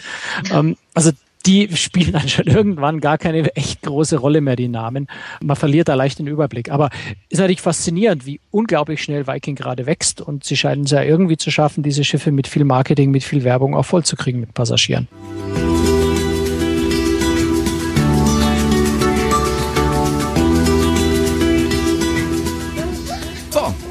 [0.51, 1.11] Ähm, also
[1.45, 5.07] die spielen schon irgendwann gar keine echt große Rolle mehr, die Namen.
[5.41, 6.71] Man verliert da leicht den Überblick.
[6.71, 6.89] Aber
[7.29, 11.37] ist natürlich faszinierend, wie unglaublich schnell Viking gerade wächst und sie scheinen es ja irgendwie
[11.37, 15.07] zu schaffen, diese Schiffe mit viel Marketing, mit viel Werbung auch vollzukriegen mit Passagieren.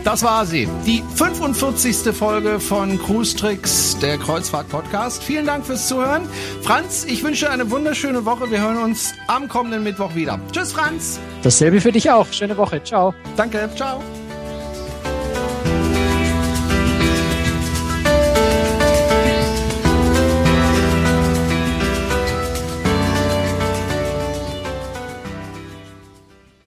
[0.04, 0.68] Das war sie.
[0.86, 2.14] Die 45.
[2.14, 5.22] Folge von Cruise Tricks, der Kreuzfahrt-Podcast.
[5.24, 6.28] Vielen Dank fürs Zuhören.
[6.60, 8.50] Franz, ich wünsche eine wunderschöne Woche.
[8.50, 10.38] Wir hören uns am kommenden Mittwoch wieder.
[10.52, 11.18] Tschüss, Franz.
[11.42, 12.26] Dasselbe für dich auch.
[12.30, 12.82] Schöne Woche.
[12.84, 13.14] Ciao.
[13.36, 13.70] Danke.
[13.74, 14.02] Ciao.